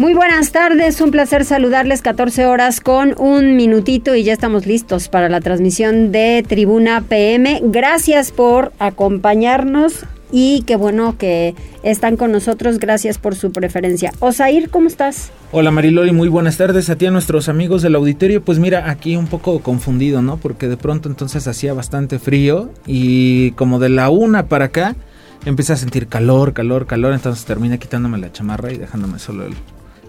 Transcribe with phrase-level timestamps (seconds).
[0.00, 5.08] Muy buenas tardes, un placer saludarles 14 horas con un minutito y ya estamos listos
[5.08, 7.60] para la transmisión de Tribuna PM.
[7.66, 12.80] Gracias por acompañarnos y qué bueno que están con nosotros.
[12.80, 14.12] Gracias por su preferencia.
[14.18, 15.30] Osair, ¿cómo estás?
[15.52, 18.42] Hola Mariloli, muy buenas tardes a ti a nuestros amigos del auditorio.
[18.42, 20.38] Pues mira, aquí un poco confundido, ¿no?
[20.38, 24.96] Porque de pronto entonces hacía bastante frío y como de la una para acá
[25.44, 27.12] empecé a sentir calor, calor, calor.
[27.12, 29.54] Entonces terminé quitándome la chamarra y dejándome solo el,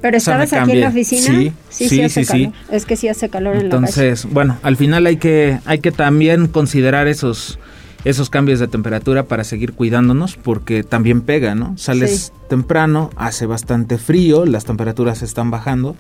[0.05, 1.22] ¿Pero estabas aquí en la oficina?
[1.23, 3.86] Sí, sí, sí, sí, Es que sí hace calor en la calle.
[3.88, 7.57] Entonces, bueno, al final hay que, hay que también considerar esos,
[8.04, 11.76] esos cambios de temperatura para seguir cuidándonos porque también pega, ¿no?
[11.80, 15.96] Sales temprano, hace bastante frío, las temperaturas están bajando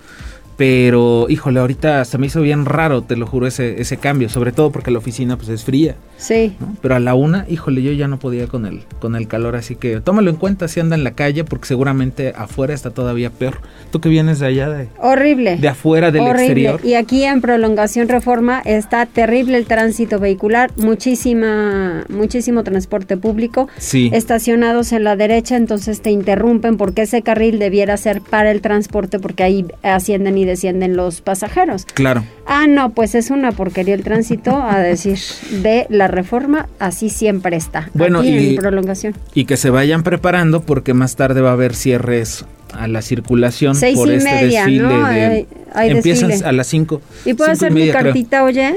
[0.57, 4.51] pero, híjole, ahorita se me hizo bien raro, te lo juro, ese, ese cambio, sobre
[4.51, 5.95] todo porque la oficina pues es fría.
[6.17, 6.55] Sí.
[6.81, 9.75] Pero a la una, híjole, yo ya no podía con el, con el calor, así
[9.75, 13.59] que tómalo en cuenta si anda en la calle, porque seguramente afuera está todavía peor.
[13.91, 14.87] Tú que vienes de allá de...
[14.99, 15.57] Horrible.
[15.57, 16.79] De afuera del exterior.
[16.83, 23.67] Y aquí en Prolongación Reforma está terrible el tránsito vehicular, muchísima, muchísimo transporte público.
[23.77, 24.09] Sí.
[24.13, 29.19] Estacionados en la derecha, entonces te interrumpen porque ese carril debiera ser para el transporte,
[29.19, 31.85] porque ahí ascienden y descienden los pasajeros.
[31.85, 32.23] Claro.
[32.45, 35.17] Ah, no, pues es una porquería el tránsito, a decir,
[35.63, 37.89] de la reforma, así siempre está.
[37.93, 39.15] Bueno, y, prolongación.
[39.33, 43.77] Y que se vayan preparando porque más tarde va a haber cierres a la circulación
[43.95, 47.01] por este desfile de empiezan a las 5.
[47.25, 48.75] ¿Y puedo hacer mi cartita, oye?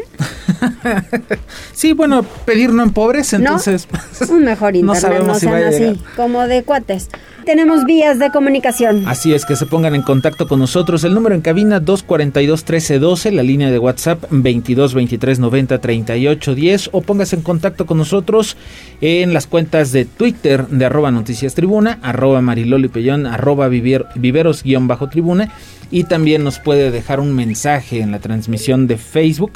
[1.72, 3.88] sí, bueno, pedir no en pobres, entonces
[4.28, 7.08] un mejor internet, no, sean así, como de cuates
[7.48, 9.04] tenemos vías de comunicación.
[9.06, 11.02] Así es, que se pongan en contacto con nosotros.
[11.04, 17.00] El número en cabina 242-1312, la línea de WhatsApp 22 23 90 38 10 o
[17.00, 18.58] póngase en contacto con nosotros
[19.00, 24.86] en las cuentas de Twitter de arroba noticias tribuna, arroba mariloli pellón, arroba viveros guion
[24.86, 25.50] bajo tribuna
[25.90, 29.52] y también nos puede dejar un mensaje en la transmisión de Facebook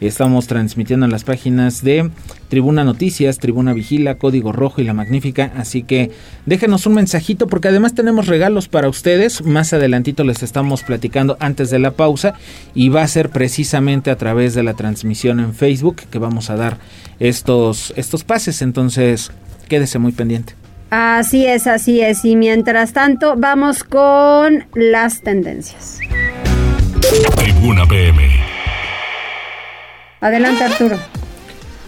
[0.00, 2.10] Estamos transmitiendo en las páginas de
[2.48, 5.52] Tribuna Noticias, Tribuna Vigila, Código Rojo y La Magnífica.
[5.56, 6.10] Así que
[6.46, 9.44] déjenos un mensajito porque además tenemos regalos para ustedes.
[9.44, 12.34] Más adelantito les estamos platicando antes de la pausa
[12.74, 16.56] y va a ser precisamente a través de la transmisión en Facebook que vamos a
[16.56, 16.78] dar
[17.20, 18.62] estos, estos pases.
[18.62, 19.30] Entonces
[19.68, 20.54] quédese muy pendiente.
[20.90, 22.24] Así es, así es.
[22.24, 25.98] Y mientras tanto, vamos con las tendencias.
[27.36, 28.43] Tribuna PM.
[30.24, 30.96] Adelante Arturo.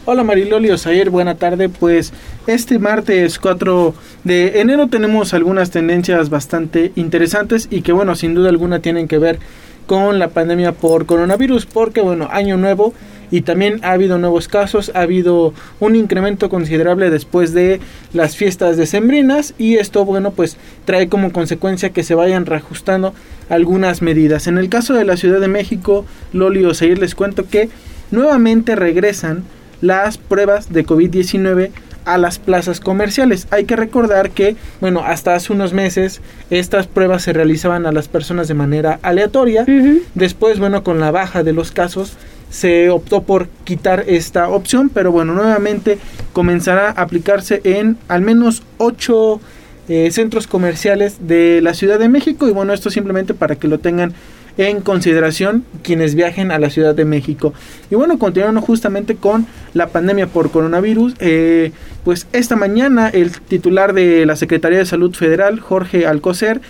[0.05, 1.71] Hola Mariloli Osair, buena tarde.
[1.71, 2.13] Pues
[2.47, 8.51] este martes 4 de enero tenemos algunas tendencias bastante interesantes y que bueno, sin duda
[8.51, 9.39] alguna tienen que ver
[9.87, 12.93] con la pandemia por coronavirus porque bueno, año nuevo
[13.31, 17.81] y también ha habido nuevos casos, ha habido un incremento considerable después de
[18.13, 23.15] las fiestas decembrinas y esto bueno pues trae como consecuencia que se vayan reajustando
[23.49, 24.47] algunas medidas.
[24.47, 26.05] En el caso de la Ciudad de México,
[26.35, 27.71] Loli Osair les cuento que
[28.11, 29.45] nuevamente regresan
[29.81, 31.71] las pruebas de COVID-19
[32.07, 33.49] a las plazas comerciales.
[33.51, 38.09] Hay que recordar que, bueno, hasta hace unos meses estas pruebas se realizaban a las
[38.09, 39.67] personas de manera aleatoria.
[40.15, 42.17] Después, bueno, con la baja de los casos
[42.49, 45.99] se optó por quitar esta opción, pero bueno, nuevamente
[46.33, 49.41] comenzará a aplicarse en al menos 8
[49.89, 53.79] eh, centros comerciales de la Ciudad de México y bueno, esto simplemente para que lo
[53.79, 54.15] tengan
[54.59, 57.53] en consideración quienes viajen a la Ciudad de México.
[57.91, 61.73] Y bueno, continuando justamente con la pandemia por coronavirus, eh,
[62.05, 66.61] pues esta mañana el titular de la Secretaría de Salud Federal, Jorge Alcocer,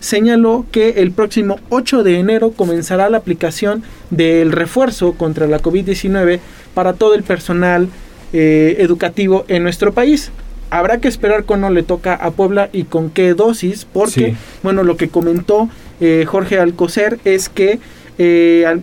[0.00, 6.40] señaló que el próximo 8 de enero comenzará la aplicación del refuerzo contra la COVID-19
[6.74, 7.88] para todo el personal
[8.32, 10.32] eh, educativo en nuestro país.
[10.70, 14.96] Habrá que esperar cuándo le toca a Puebla y con qué dosis, porque, bueno, lo
[14.96, 15.68] que comentó
[16.04, 17.78] eh, Jorge Alcocer es que
[18.18, 18.80] eh,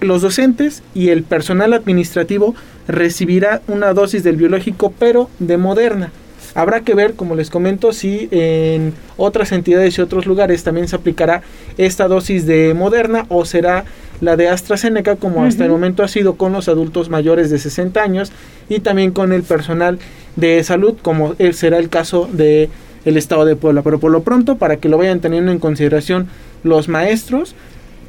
[0.00, 2.54] los docentes y el personal administrativo
[2.86, 6.12] recibirá una dosis del biológico, pero de Moderna.
[6.54, 10.94] Habrá que ver, como les comento, si en otras entidades y otros lugares también se
[10.94, 11.42] aplicará
[11.78, 13.84] esta dosis de Moderna o será
[14.20, 18.00] la de AstraZeneca, como hasta el momento ha sido con los adultos mayores de 60
[18.00, 18.30] años
[18.68, 19.98] y también con el personal
[20.36, 22.70] de salud, como será el caso de
[23.04, 23.82] el estado de Puebla.
[23.82, 26.28] Pero por lo pronto, para que lo vayan teniendo en consideración
[26.62, 27.54] los maestros,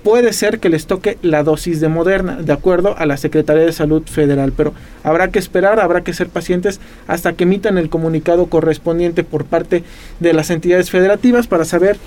[0.04, 3.72] puede ser que les toque la dosis de Moderna, de acuerdo a la Secretaría de
[3.72, 4.74] Salud Federal, pero
[5.04, 9.84] habrá que esperar, habrá que ser pacientes hasta que emitan el comunicado correspondiente por parte
[10.20, 11.98] de las entidades federativas para saber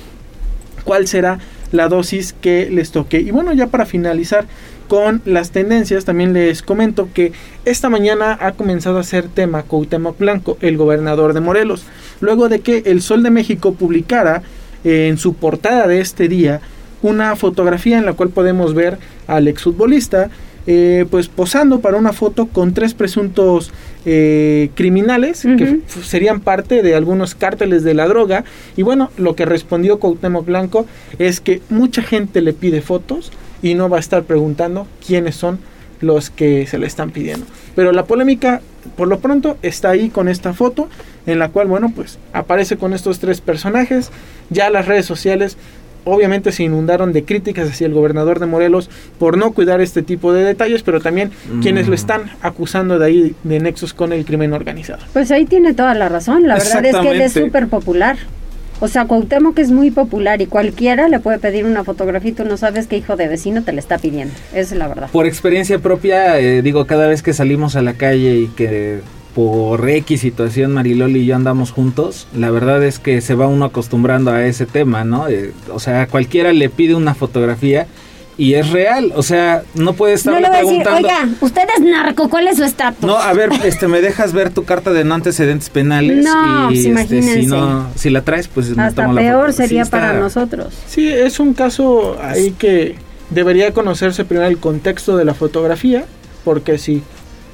[0.84, 1.38] cuál será
[1.72, 3.18] la dosis que les toque.
[3.18, 4.46] Y bueno, ya para finalizar
[4.88, 7.32] con las tendencias, también les comento que
[7.64, 11.84] esta mañana ha comenzado a ser tema Cuauhtémoc Blanco, el gobernador de Morelos,
[12.20, 14.42] luego de que el Sol de México publicara
[14.86, 16.60] eh, en su portada de este día
[17.02, 20.30] una fotografía en la cual podemos ver al exfutbolista
[20.68, 23.72] eh, pues posando para una foto con tres presuntos
[24.04, 28.44] eh, criminales que serían parte de algunos cárteles de la droga.
[28.76, 30.86] Y bueno lo que respondió Cuauhtémoc Blanco
[31.18, 35.58] es que mucha gente le pide fotos y no va a estar preguntando quiénes son
[36.00, 37.44] los que se le están pidiendo.
[37.74, 38.60] Pero la polémica
[38.96, 40.88] por lo pronto está ahí con esta foto
[41.26, 44.10] en la cual bueno pues aparece con estos tres personajes
[44.50, 45.56] ya las redes sociales
[46.06, 48.88] obviamente se inundaron de críticas hacia el gobernador de Morelos
[49.18, 51.94] por no cuidar este tipo de detalles, pero también quienes lo mm.
[51.94, 55.00] están acusando de ahí de nexos con el crimen organizado.
[55.12, 58.16] Pues ahí tiene toda la razón, la verdad es que él es súper popular.
[58.80, 62.44] O sea, Cuauhtémoc es muy popular y cualquiera le puede pedir una fotografía y tú
[62.44, 64.34] no sabes qué hijo de vecino te le está pidiendo.
[64.52, 65.08] Esa es la verdad.
[65.10, 69.00] Por experiencia propia, eh, digo, cada vez que salimos a la calle y que
[69.34, 73.66] por X situación Mariloli y yo andamos juntos, la verdad es que se va uno
[73.66, 75.28] acostumbrando a ese tema, ¿no?
[75.28, 77.86] Eh, o sea, cualquiera le pide una fotografía
[78.38, 81.08] y es real, o sea, no puede estar no le preguntando.
[81.08, 83.06] Oiga, usted es narco, ¿cuál es su estatus?
[83.06, 86.22] No, a ver, este, me dejas ver tu carta de no antecedentes penales.
[86.22, 90.74] No, y, pues este, si no, si la traes, pues hasta peor sería para nosotros.
[90.86, 92.96] Sí, es un caso ahí que
[93.30, 96.04] debería conocerse primero el contexto de la fotografía,
[96.44, 97.02] porque si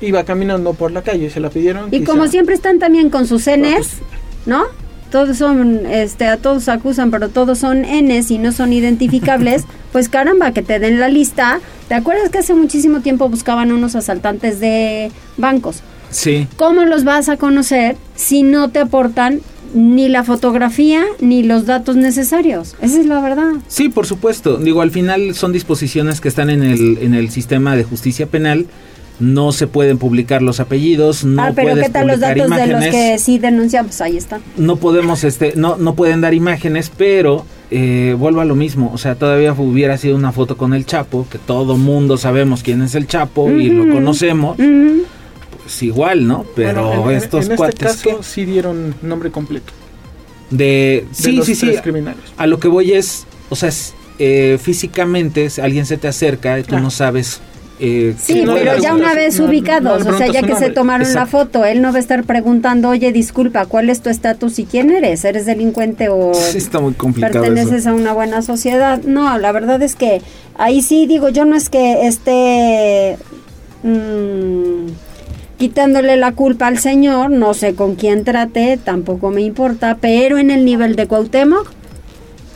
[0.01, 1.95] iba caminando por la calle, se la pidieron.
[1.95, 3.99] Y como siempre están también con sus Ns,
[4.47, 4.65] ¿no?
[5.13, 10.09] Todos son, este, a todos acusan, pero todos son Ns y no son identificables, pues
[10.09, 11.61] caramba, que te den la lista.
[11.89, 15.83] ¿Te acuerdas que hace muchísimo tiempo buscaban unos asaltantes de bancos?
[16.11, 16.49] Sí.
[16.57, 19.43] ¿Cómo los vas a conocer si no te aportan
[19.75, 22.75] ni la fotografía ni los datos necesarios.
[22.83, 23.53] Esa es la verdad.
[23.69, 24.59] Sí, por supuesto.
[24.59, 28.67] Digo, al final son disposiciones que están en el, en el sistema de justicia penal
[29.21, 32.85] no se pueden publicar los apellidos, no ah, pero ¿qué tal los datos de los
[32.85, 34.01] que sí denunciamos?
[34.01, 34.43] Ahí están.
[34.57, 38.99] No podemos, este, no, no pueden dar imágenes, pero eh, vuelvo a lo mismo, o
[38.99, 42.95] sea, todavía hubiera sido una foto con el Chapo, que todo mundo sabemos quién es
[42.95, 46.45] el Chapo y lo conocemos, pues igual, ¿no?
[46.55, 49.73] Pero estos en, este caso sí dieron nombre completo.
[50.51, 51.75] De, sí, sí, sí.
[51.83, 52.21] Criminales.
[52.37, 53.71] A lo que voy es, o sea,
[54.19, 57.41] eh, físicamente alguien se te acerca y tú no sabes
[57.85, 61.65] eh, sí, pero ya una vez ubicados, o sea, ya que se tomaron la foto,
[61.65, 65.25] él no va a estar preguntando, oye, disculpa, ¿cuál es tu estatus y quién eres?
[65.25, 69.03] ¿Eres delincuente o está muy complicado perteneces a una buena sociedad?
[69.03, 70.23] No, la verdad es que
[70.55, 73.19] ahí sí digo, yo no es que esté
[73.83, 74.87] mmm,
[75.59, 80.53] quitándole la culpa al señor, no sé con quién trate, tampoco me importa, pero en
[80.53, 81.69] el nivel de Cuauhtémoc,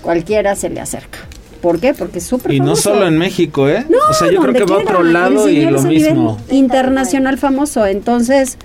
[0.02, 1.25] cualquiera se le acerca.
[1.66, 1.94] ¿Por qué?
[1.94, 3.84] Porque es súper Y no solo en México, ¿eh?
[4.08, 6.38] o sea, yo creo que va a otro lado y lo mismo.
[6.48, 8.56] Internacional famoso, entonces...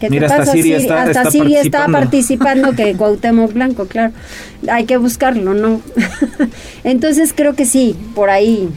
[0.00, 0.42] ¿Qué Mira, te pasa?
[0.42, 4.12] Hasta Siria, está, hasta Siria está participando que Cuauhtémoc Blanco, claro.
[4.68, 5.82] Hay que buscarlo, ¿no?
[6.82, 8.68] entonces creo que sí, por ahí.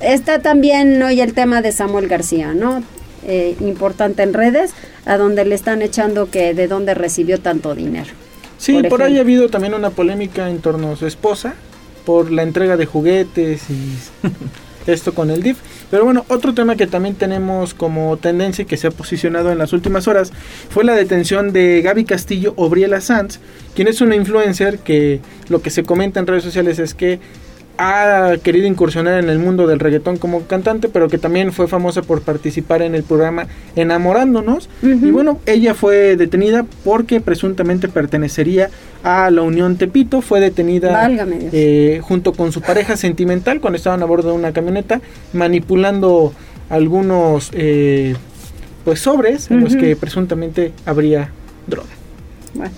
[0.00, 2.84] Está también hoy el tema de Samuel García, ¿no?
[3.26, 4.70] Eh, importante en redes,
[5.04, 8.10] a donde le están echando que de dónde recibió tanto dinero.
[8.56, 11.56] Sí, por, por ahí ha habido también una polémica en torno a su esposa,
[12.04, 13.96] por la entrega de juguetes y
[14.86, 15.58] esto con el DIF.
[15.90, 19.58] Pero bueno, otro tema que también tenemos como tendencia y que se ha posicionado en
[19.58, 20.32] las últimas horas
[20.68, 23.40] fue la detención de Gaby Castillo Obriela Sanz,
[23.74, 27.18] quien es una influencer que lo que se comenta en redes sociales es que
[27.82, 32.02] ha querido incursionar en el mundo del reggaetón como cantante, pero que también fue famosa
[32.02, 34.68] por participar en el programa Enamorándonos.
[34.82, 38.68] Y bueno, ella fue detenida porque presuntamente pertenecería
[39.02, 40.20] a la Unión Tepito.
[40.20, 41.08] Fue detenida
[41.52, 45.00] eh, junto con su pareja sentimental cuando estaban a bordo de una camioneta,
[45.32, 46.34] manipulando
[46.68, 48.14] algunos eh,
[48.84, 51.30] pues sobres en los que presuntamente habría
[51.66, 51.88] droga.
[52.52, 52.74] Bueno.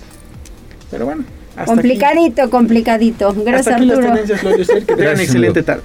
[0.93, 3.35] Pero bueno complicadito, complicadito.
[3.35, 5.83] Gracias, Hasta aquí las tendencias, Que tengan excelente tarde.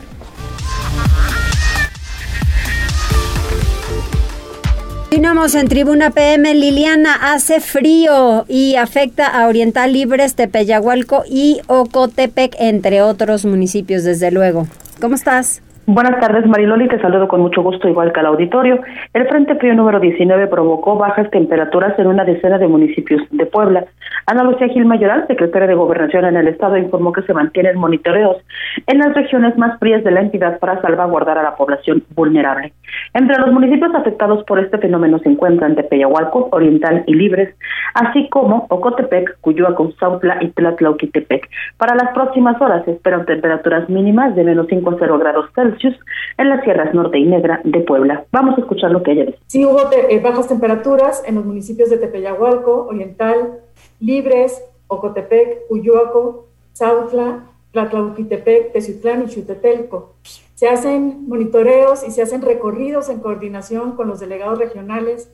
[5.17, 6.53] Continuamos en Tribuna PM.
[6.53, 14.29] Liliana, hace frío y afecta a Oriental Libres, Tepeyahualco y Ocotepec, entre otros municipios, desde
[14.29, 14.67] luego.
[15.01, 15.61] ¿Cómo estás?
[15.89, 16.89] Buenas tardes, Mariloli.
[16.89, 18.81] Te saludo con mucho gusto, igual que al auditorio.
[19.13, 23.85] El Frente Frío número 19 provocó bajas temperaturas en una decena de municipios de Puebla.
[24.25, 28.35] Ana Lucía Gil Mayoral, secretaria de Gobernación en el Estado, informó que se mantienen monitoreos
[28.85, 32.73] en las regiones más frías de la entidad para salvaguardar a la población vulnerable.
[33.13, 37.55] Entre los municipios afectados por este fenómeno se encuentran Tepeyahualco, Oriental y Libres,
[37.93, 41.47] así como Ocotepec, Cuyuaco, Sautla y Tlatlauquitepec.
[41.77, 45.76] Para las próximas horas se esperan temperaturas mínimas de menos 5 a 0 grados Celsius
[46.37, 48.25] en las sierras norte y negra de Puebla.
[48.31, 49.39] Vamos a escuchar lo que ella dice.
[49.47, 53.59] Sí hubo eh, bajas temperaturas en los municipios de Tepeyahualco, Oriental,
[53.99, 60.15] Libres, Ocotepec, Uyuaco, Zautla, Tlatlauquitepec, Teciutlán y Chutetelco.
[60.55, 65.29] Se hacen monitoreos y se hacen recorridos en coordinación con los delegados regionales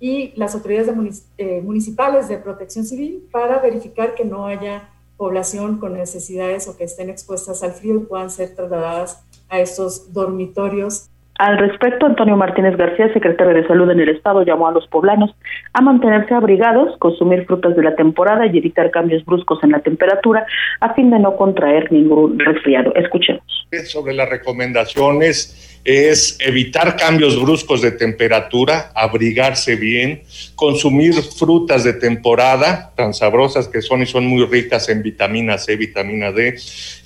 [0.00, 5.94] y las autoridades eh, municipales de protección civil para verificar que no haya población con
[5.94, 11.10] necesidades o que estén expuestas al frío y puedan ser trasladadas a estos dormitorios.
[11.38, 15.34] Al respecto, Antonio Martínez García, secretario de Salud en el Estado, llamó a los poblanos
[15.72, 20.46] a mantenerse abrigados, consumir frutas de la temporada y evitar cambios bruscos en la temperatura
[20.80, 22.94] a fin de no contraer ningún resfriado.
[22.94, 23.42] Escuchemos.
[23.86, 30.22] Sobre las recomendaciones es evitar cambios bruscos de temperatura, abrigarse bien,
[30.54, 35.74] consumir frutas de temporada, tan sabrosas que son y son muy ricas en vitamina C,
[35.74, 36.56] vitamina D.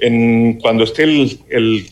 [0.01, 1.87] En, cuando esté el, el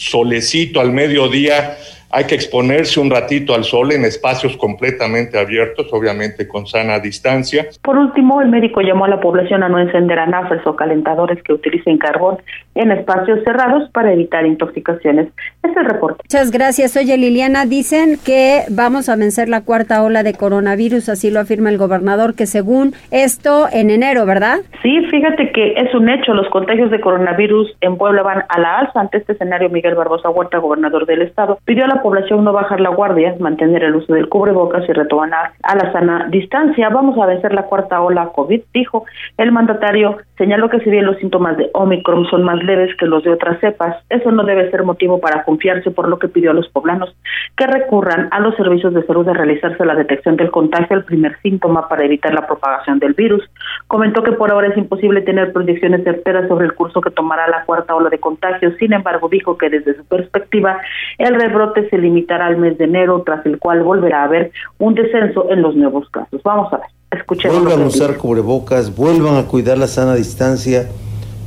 [0.00, 1.76] solecito al mediodía,
[2.10, 7.66] hay que exponerse un ratito al sol en espacios completamente abiertos, obviamente con sana distancia.
[7.82, 11.52] Por último, el médico llamó a la población a no encender anafres o calentadores que
[11.52, 12.38] utilicen carbón
[12.80, 15.28] en espacios cerrados para evitar intoxicaciones.
[15.62, 16.22] Es el reporte.
[16.24, 16.96] Muchas gracias.
[16.96, 21.68] Oye, Liliana, dicen que vamos a vencer la cuarta ola de coronavirus, así lo afirma
[21.68, 24.60] el gobernador, que según esto en enero, ¿verdad?
[24.82, 26.32] Sí, fíjate que es un hecho.
[26.32, 29.00] Los contagios de coronavirus en Puebla van a la alza.
[29.00, 32.80] Ante este escenario, Miguel Barbosa Huerta, gobernador del estado, pidió a la población no bajar
[32.80, 36.88] la guardia, mantener el uso del cubrebocas y retornar a la sana distancia.
[36.88, 39.04] Vamos a vencer la cuarta ola COVID, dijo
[39.36, 40.18] el mandatario.
[40.38, 43.60] Señaló que si bien los síntomas de Omicron son más leves que los de otras
[43.60, 47.14] cepas, eso no debe ser motivo para confiarse, por lo que pidió a los poblanos
[47.56, 51.38] que recurran a los servicios de salud a realizarse la detección del contagio el primer
[51.42, 53.42] síntoma para evitar la propagación del virus.
[53.86, 57.64] Comentó que por ahora es imposible tener proyecciones certeras sobre el curso que tomará la
[57.64, 58.74] cuarta ola de contagios.
[58.78, 60.80] Sin embargo, dijo que desde su perspectiva
[61.18, 64.94] el rebrote se limitará al mes de enero, tras el cual volverá a haber un
[64.94, 66.40] descenso en los nuevos casos.
[66.42, 67.62] Vamos a ver, escuchemos.
[67.62, 70.86] Vuelvan a usar cubrebocas, vuelvan a cuidar la sana distancia.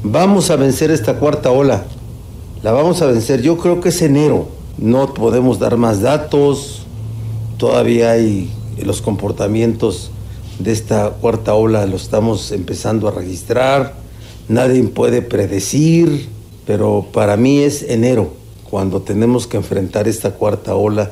[0.04, 1.86] Vamos a vencer esta cuarta ola.
[2.62, 3.42] La vamos a vencer.
[3.42, 4.50] Yo creo que es enero.
[4.78, 6.84] No podemos dar más datos.
[7.58, 8.52] Todavía hay
[8.84, 10.12] los comportamientos
[10.60, 13.94] de esta cuarta ola, lo estamos empezando a registrar.
[14.50, 16.28] Nadie puede predecir,
[16.66, 18.34] pero para mí es enero
[18.70, 21.12] cuando tenemos que enfrentar esta cuarta ola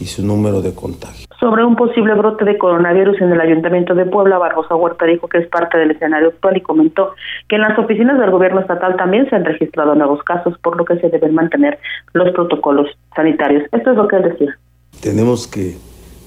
[0.00, 1.23] y su número de contagios.
[1.44, 5.36] Sobre un posible brote de coronavirus en el Ayuntamiento de Puebla, Barbosa Huerta dijo que
[5.36, 7.12] es parte del escenario actual y comentó
[7.50, 10.86] que en las oficinas del gobierno estatal también se han registrado nuevos casos, por lo
[10.86, 11.78] que se deben mantener
[12.14, 13.64] los protocolos sanitarios.
[13.72, 14.58] Esto es lo que él decía.
[15.02, 15.76] Tenemos que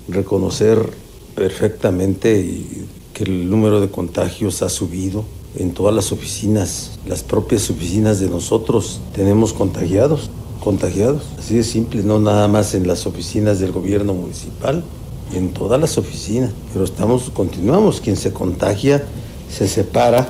[0.08, 0.78] reconocer
[1.36, 2.46] perfectamente
[3.16, 5.26] que el número de contagios ha subido
[5.58, 10.30] en todas las oficinas, las propias oficinas de nosotros tenemos contagiados
[10.68, 11.24] contagiados.
[11.40, 14.84] Así de simple, no nada más en las oficinas del gobierno municipal,
[15.34, 16.54] en todas las oficinas.
[16.74, 19.04] Pero estamos, continuamos, quien se contagia
[19.50, 20.28] se separa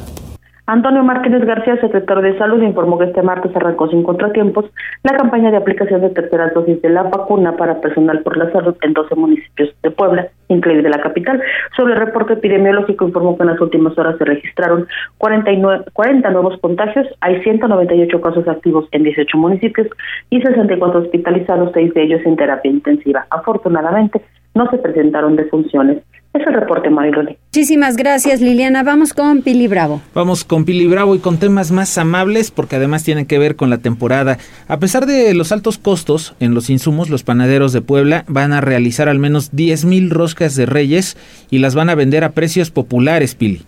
[0.70, 4.66] Antonio Martínez García, secretario de Salud, informó que este martes arrancó sin contratiempos
[5.04, 8.76] la campaña de aplicación de tercera dosis de la vacuna para personal por la salud
[8.82, 11.42] en 12 municipios de Puebla, incluida la capital.
[11.78, 14.88] Sobre el reporte epidemiológico, informó que en las últimas horas se registraron
[15.20, 19.88] 49, 40 nuevos contagios, hay 198 casos activos en 18 municipios
[20.30, 23.26] y 64 hospitalizados, seis de ellos en terapia intensiva.
[23.30, 24.22] Afortunadamente,
[24.58, 26.04] no se presentaron defunciones.
[26.34, 27.38] Es el reporte, Mariloli.
[27.48, 28.84] Muchísimas gracias, Liliana.
[28.84, 30.02] Vamos con Pili Bravo.
[30.14, 33.70] Vamos con Pili Bravo y con temas más amables porque además tienen que ver con
[33.70, 34.38] la temporada.
[34.68, 38.62] A pesar de los altos costos en los insumos, los panaderos de Puebla van a
[38.62, 41.18] realizar al menos 10 mil roscas de reyes
[41.50, 43.62] y las van a vender a precios populares, Pili.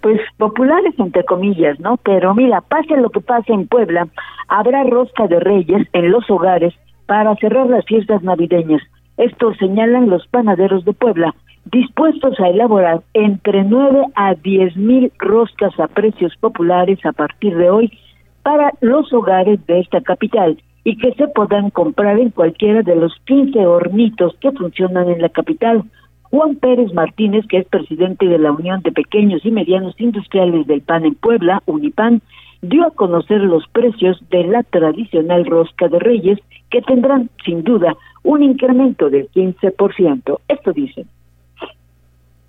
[0.00, 1.96] Pues populares entre comillas, ¿no?
[1.98, 4.08] Pero mira, pase lo que pase en Puebla,
[4.48, 6.74] habrá rosca de reyes en los hogares
[7.06, 8.82] para cerrar las fiestas navideñas.
[9.16, 11.34] Esto señalan los panaderos de Puebla,
[11.66, 17.70] dispuestos a elaborar entre 9 a 10 mil roscas a precios populares a partir de
[17.70, 17.98] hoy
[18.42, 23.14] para los hogares de esta capital y que se podrán comprar en cualquiera de los
[23.24, 25.84] 15 hornitos que funcionan en la capital.
[26.24, 30.82] Juan Pérez Martínez, que es presidente de la Unión de Pequeños y Medianos Industriales del
[30.82, 32.20] PAN en Puebla, Unipan,
[32.60, 36.38] dio a conocer los precios de la tradicional rosca de reyes
[36.70, 40.40] que tendrán sin duda un incremento del 15%.
[40.48, 41.06] Esto dicen.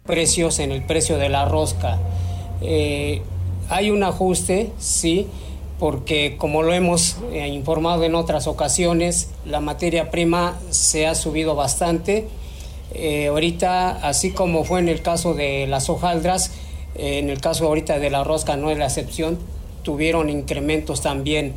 [0.06, 2.00] Precios en el precio de la rosca.
[2.62, 3.22] Eh,
[3.70, 5.28] hay un ajuste, sí,
[5.78, 11.56] porque como lo hemos eh, informado en otras ocasiones, la materia prima se ha subido
[11.56, 12.28] bastante.
[12.94, 16.54] Eh, ahorita, así como fue en el caso de las hojaldras,
[16.98, 19.38] en el caso ahorita de la rosca no es la excepción,
[19.84, 21.54] tuvieron incrementos también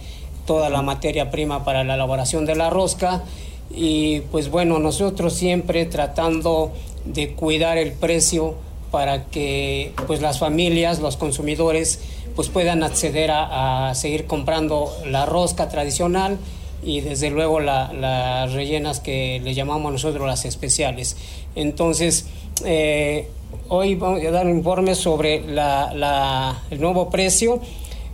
[0.47, 3.23] toda la materia prima para la elaboración de la rosca
[3.71, 6.73] y pues bueno, nosotros siempre tratando
[7.05, 8.55] de cuidar el precio
[8.91, 12.01] para que pues las familias, los consumidores
[12.35, 16.39] pues puedan acceder a, seguir comprando la rosca tradicional
[16.85, 21.17] y desde luego las rellenas que le llamamos nosotros las especiales.
[21.57, 22.27] Entonces,
[22.65, 23.29] eh,
[23.69, 27.61] hoy vamos a dar un informe sobre el nuevo precio.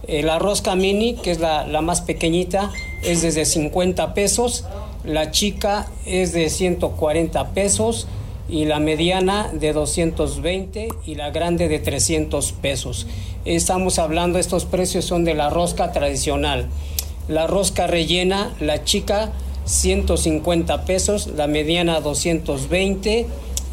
[0.07, 2.71] Eh, la rosca mini, que es la, la más pequeñita,
[3.03, 4.65] es desde 50 pesos,
[5.05, 8.07] la chica es de 140 pesos,
[8.49, 13.07] y la mediana de 220 y la grande de 300 pesos.
[13.45, 16.67] Estamos hablando, estos precios son de la rosca tradicional.
[17.29, 19.33] La rosca rellena, la chica
[19.65, 23.27] 150 pesos, la mediana 220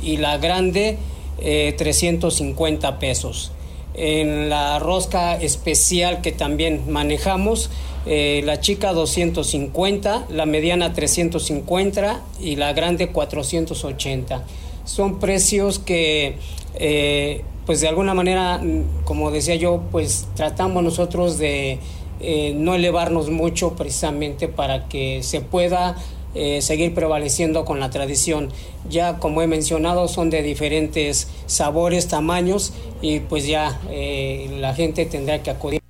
[0.04, 0.98] y la grande
[1.38, 3.52] 350 eh, pesos.
[3.94, 7.70] En la rosca especial que también manejamos,
[8.06, 14.44] eh, la chica 250, la mediana 350 y la grande 480
[14.86, 16.38] son precios que
[16.76, 18.60] eh, pues de alguna manera,
[19.06, 21.78] como decía yo, pues tratamos nosotros de
[22.20, 25.96] eh, no elevarnos mucho precisamente para que se pueda
[26.62, 28.54] seguir prevaleciendo con la tradición.
[28.90, 35.44] Ya como he mencionado son de diferentes sabores, tamaños y pues ya la gente tendrá
[35.44, 35.81] que acudir.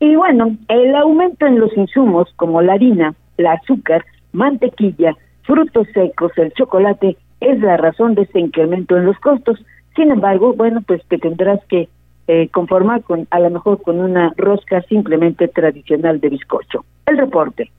[0.00, 6.32] Y bueno, el aumento en los insumos como la harina, el azúcar, mantequilla, frutos secos,
[6.36, 9.64] el chocolate es la razón de este incremento en los costos.
[9.96, 11.88] Sin embargo, bueno, pues te tendrás que
[12.28, 16.84] eh, conformar con, a lo mejor con una rosca simplemente tradicional de bizcocho.
[17.06, 17.70] El reporte.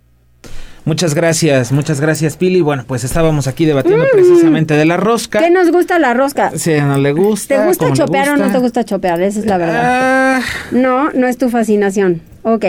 [0.90, 2.62] Muchas gracias, muchas gracias Pili.
[2.62, 4.12] Bueno, pues estábamos aquí debatiendo mm.
[4.12, 5.38] precisamente de la rosca.
[5.38, 6.50] ¿Qué nos gusta la rosca?
[6.56, 7.60] Si no le gusta.
[7.60, 9.22] ¿Te gusta chopear o no te gusta chopear?
[9.22, 9.82] Esa es la verdad.
[9.84, 10.42] Ah.
[10.72, 12.24] No, no es tu fascinación.
[12.42, 12.66] Ok.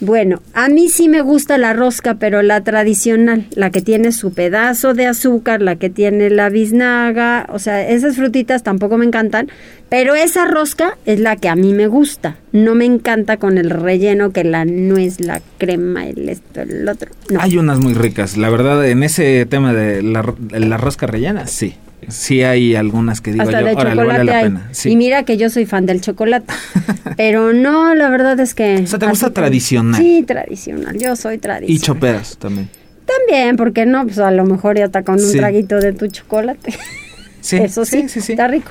[0.00, 4.32] Bueno, a mí sí me gusta la rosca, pero la tradicional, la que tiene su
[4.32, 9.48] pedazo de azúcar, la que tiene la biznaga, o sea, esas frutitas tampoco me encantan,
[9.90, 12.36] pero esa rosca es la que a mí me gusta.
[12.52, 17.10] No me encanta con el relleno que la nuez, la crema, el esto, el otro.
[17.38, 21.74] Hay unas muy ricas, la verdad, en ese tema de la, la rosca rellena, sí
[22.08, 24.70] sí hay algunas que digo Hasta yo, vale la pena.
[24.84, 26.52] Y mira que yo soy fan del chocolate.
[27.16, 28.82] pero no, la verdad es que...
[28.82, 30.00] O sea, ¿te gusta tradicional?
[30.00, 30.98] Sí, tradicional.
[30.98, 31.76] Yo soy tradicional.
[31.76, 32.68] Y choperas también.
[33.06, 36.74] También, porque no, pues a lo mejor ya está con un traguito de tu chocolate.
[37.40, 38.70] Sí, Eso sí, sí, sí, está rico.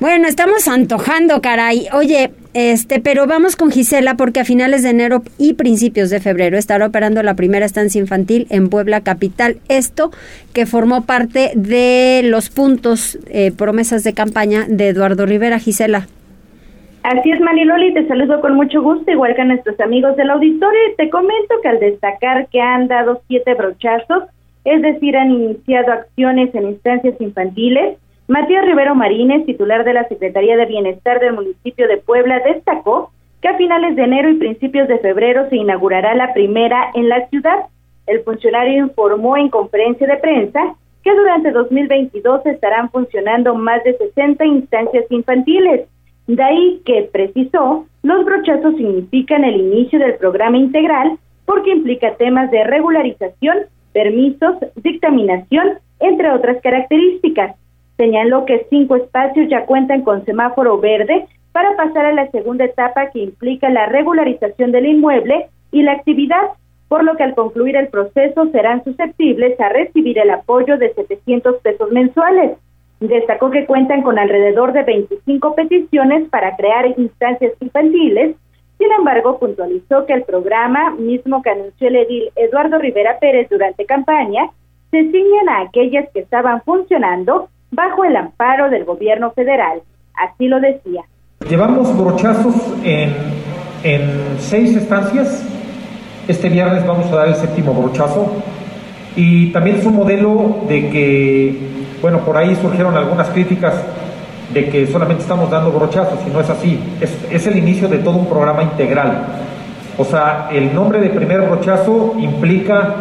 [0.00, 1.86] Bueno, estamos antojando, caray.
[1.92, 6.58] Oye, este, pero vamos con Gisela porque a finales de enero y principios de febrero
[6.58, 9.56] estará operando la primera estancia infantil en Puebla Capital.
[9.68, 10.10] Esto
[10.52, 15.58] que formó parte de los puntos, eh, promesas de campaña de Eduardo Rivera.
[15.58, 16.06] Gisela.
[17.02, 20.80] Así es, Mariloli, te saludo con mucho gusto, igual que a nuestros amigos del auditorio,
[20.96, 24.24] te comento que al destacar que han dado siete brochazos,
[24.64, 27.98] es decir, han iniciado acciones en instancias infantiles.
[28.28, 33.48] Matías Rivero Marínez, titular de la Secretaría de Bienestar del municipio de Puebla, destacó que
[33.48, 37.66] a finales de enero y principios de febrero se inaugurará la primera en la ciudad.
[38.06, 44.44] El funcionario informó en conferencia de prensa que durante 2022 estarán funcionando más de 60
[44.44, 45.88] instancias infantiles.
[46.28, 52.50] De ahí que precisó, los brochazos significan el inicio del programa integral porque implica temas
[52.52, 53.58] de regularización
[53.92, 57.56] permisos, dictaminación, entre otras características.
[57.96, 63.10] Señaló que cinco espacios ya cuentan con semáforo verde para pasar a la segunda etapa
[63.10, 66.50] que implica la regularización del inmueble y la actividad,
[66.88, 71.56] por lo que al concluir el proceso serán susceptibles a recibir el apoyo de 700
[71.62, 72.58] pesos mensuales.
[73.00, 78.36] Destacó que cuentan con alrededor de 25 peticiones para crear instancias infantiles
[78.78, 83.86] sin embargo, puntualizó que el programa, mismo que anunció el edil Eduardo Rivera Pérez durante
[83.86, 84.50] campaña,
[84.90, 89.82] se ciñen a aquellas que estaban funcionando bajo el amparo del gobierno federal.
[90.14, 91.02] Así lo decía.
[91.48, 92.54] Llevamos brochazos
[92.84, 93.14] en,
[94.38, 95.44] seis estancias.
[96.28, 98.30] Este viernes vamos a dar el séptimo brochazo.
[99.16, 101.58] Y también es un modelo de que,
[102.00, 103.74] bueno, por ahí surgieron algunas críticas
[104.52, 107.98] de que solamente estamos dando brochazos, y no es así, es, es el inicio de
[107.98, 109.24] todo un programa integral.
[109.98, 112.94] O sea, el nombre de primer brochazo implica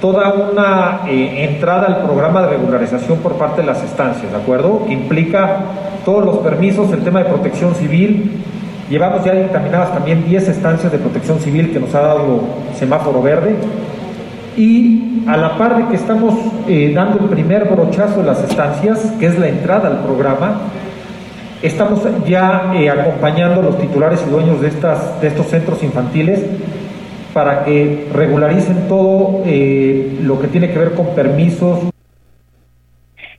[0.00, 4.86] toda una eh, entrada al programa de regularización por parte de las estancias, ¿de acuerdo?
[4.86, 5.58] Que implica
[6.04, 8.42] todos los permisos, el tema de protección civil.
[8.88, 12.40] Llevamos ya dictaminadas también 10 estancias de protección civil que nos ha dado
[12.76, 13.56] semáforo verde.
[14.56, 16.34] Y a la par de que estamos
[16.66, 20.54] eh, dando el primer brochazo de las estancias, que es la entrada al programa,
[21.62, 26.44] estamos ya eh, acompañando a los titulares y dueños de, estas, de estos centros infantiles
[27.32, 31.90] para que regularicen todo eh, lo que tiene que ver con permisos.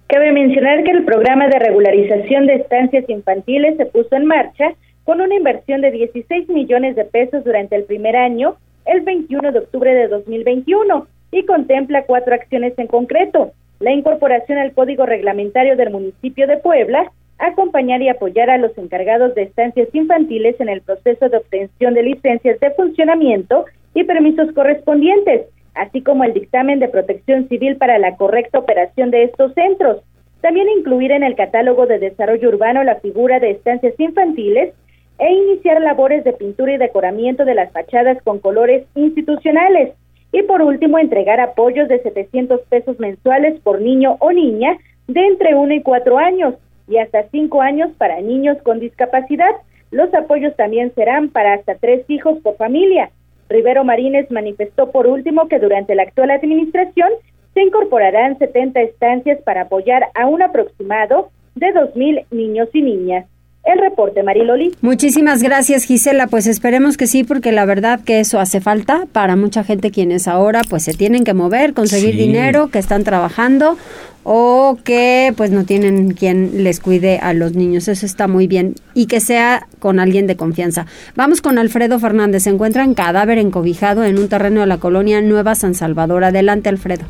[0.08, 5.22] Cabe mencionar que el programa de regularización de estancias infantiles se puso en marcha con
[5.22, 8.56] una inversión de 16 millones de pesos durante el primer año,
[8.86, 13.52] el 21 de octubre de 2021, y contempla cuatro acciones en concreto.
[13.80, 19.34] La incorporación al Código Reglamentario del municipio de Puebla, acompañar y apoyar a los encargados
[19.36, 25.48] de estancias infantiles en el proceso de obtención de licencias de funcionamiento y permisos correspondientes,
[25.74, 30.02] así como el dictamen de protección civil para la correcta operación de estos centros.
[30.42, 34.74] También incluir en el catálogo de desarrollo urbano la figura de estancias infantiles
[35.18, 39.94] e iniciar labores de pintura y decoramiento de las fachadas con colores institucionales.
[40.32, 44.78] Y por último, entregar apoyos de 700 pesos mensuales por niño o niña
[45.08, 46.56] de entre 1 y 4 años
[46.92, 49.56] y hasta 5 años para niños con discapacidad.
[49.90, 53.10] Los apoyos también serán para hasta tres hijos por familia.
[53.50, 57.10] Rivero Marínez manifestó por último que durante la actual administración
[57.54, 63.26] se incorporarán 70 estancias para apoyar a un aproximado de 2.000 niños y niñas.
[63.64, 64.72] El reporte, Mariloli.
[64.82, 66.26] Muchísimas gracias, Gisela.
[66.26, 70.28] Pues esperemos que sí, porque la verdad que eso hace falta para mucha gente quienes
[70.28, 73.78] ahora pues se tienen que mover, conseguir dinero, que están trabajando
[74.24, 77.88] o que pues no tienen quien les cuide a los niños.
[77.88, 80.88] Eso está muy bien y que sea con alguien de confianza.
[81.16, 82.44] Vamos con Alfredo Fernández.
[82.44, 86.24] Se encuentra en cadáver encobijado en un terreno de la colonia Nueva San Salvador.
[86.24, 87.06] Adelante, Alfredo.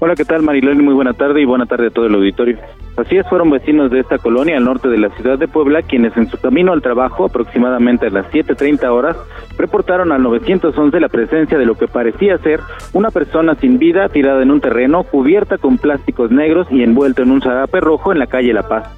[0.00, 0.82] Hola, ¿qué tal, Mariloli?
[0.82, 2.58] Muy buena tarde y buena tarde a todo el auditorio.
[3.00, 6.14] Así es, fueron vecinos de esta colonia al norte de la ciudad de Puebla quienes
[6.18, 9.16] en su camino al trabajo, aproximadamente a las 7.30 horas,
[9.56, 12.60] reportaron al 911 la presencia de lo que parecía ser
[12.92, 17.30] una persona sin vida tirada en un terreno, cubierta con plásticos negros y envuelto en
[17.30, 18.94] un zarape rojo en la calle La Paz.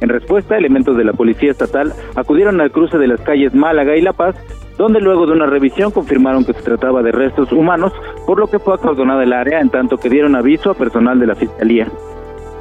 [0.00, 4.00] En respuesta, elementos de la Policía Estatal acudieron al cruce de las calles Málaga y
[4.00, 4.34] La Paz,
[4.78, 7.92] donde luego de una revisión confirmaron que se trataba de restos humanos,
[8.26, 11.26] por lo que fue acordonada el área en tanto que dieron aviso a personal de
[11.28, 11.86] la Fiscalía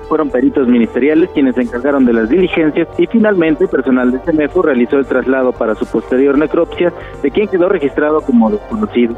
[0.07, 4.97] fueron peritos ministeriales quienes se encargaron de las diligencias y finalmente personal de CEMEFO realizó
[4.97, 6.91] el traslado para su posterior necropsia
[7.21, 9.15] de quien quedó registrado como desconocido.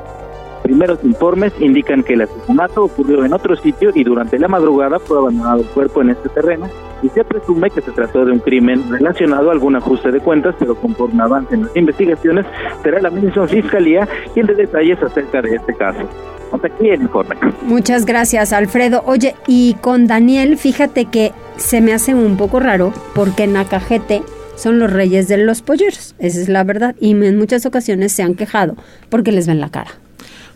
[0.63, 5.17] Primeros informes indican que el asesinato ocurrió en otro sitio y durante la madrugada fue
[5.17, 6.69] abandonado el cuerpo en este terreno
[7.02, 10.56] y se presume que se trató de un crimen relacionado a algún ajuste de cuentas,
[10.60, 12.45] pero conforme avancen las investigaciones
[12.84, 16.02] será la misma fiscalía quien dé detalles acerca de este caso.
[16.52, 17.36] Hasta aquí el informe.
[17.62, 19.04] Muchas gracias, Alfredo.
[19.06, 24.24] Oye, y con Daniel, fíjate que se me hace un poco raro porque Nacajete
[24.56, 28.24] son los reyes de los polleros, esa es la verdad, y en muchas ocasiones se
[28.24, 28.76] han quejado
[29.10, 29.91] porque les ven la cara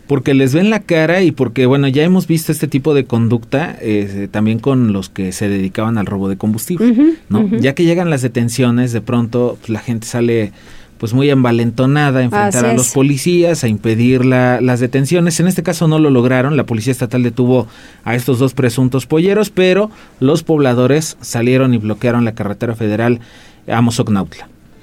[0.06, 3.76] porque les ven la cara y porque, bueno, ya hemos visto este tipo de conducta
[3.80, 7.48] eh, también con los que se dedicaban al robo de combustible, ¿no?
[7.58, 10.52] Ya que llegan las detenciones, de pronto pues, la gente sale
[10.98, 15.38] pues muy envalentonada a enfrentar a los policías, a impedir la, las detenciones.
[15.40, 17.66] En este caso no lo lograron, la Policía Estatal detuvo
[18.04, 19.90] a estos dos presuntos polleros, pero
[20.20, 23.20] los pobladores salieron y bloquearon la carretera federal
[23.68, 23.82] a.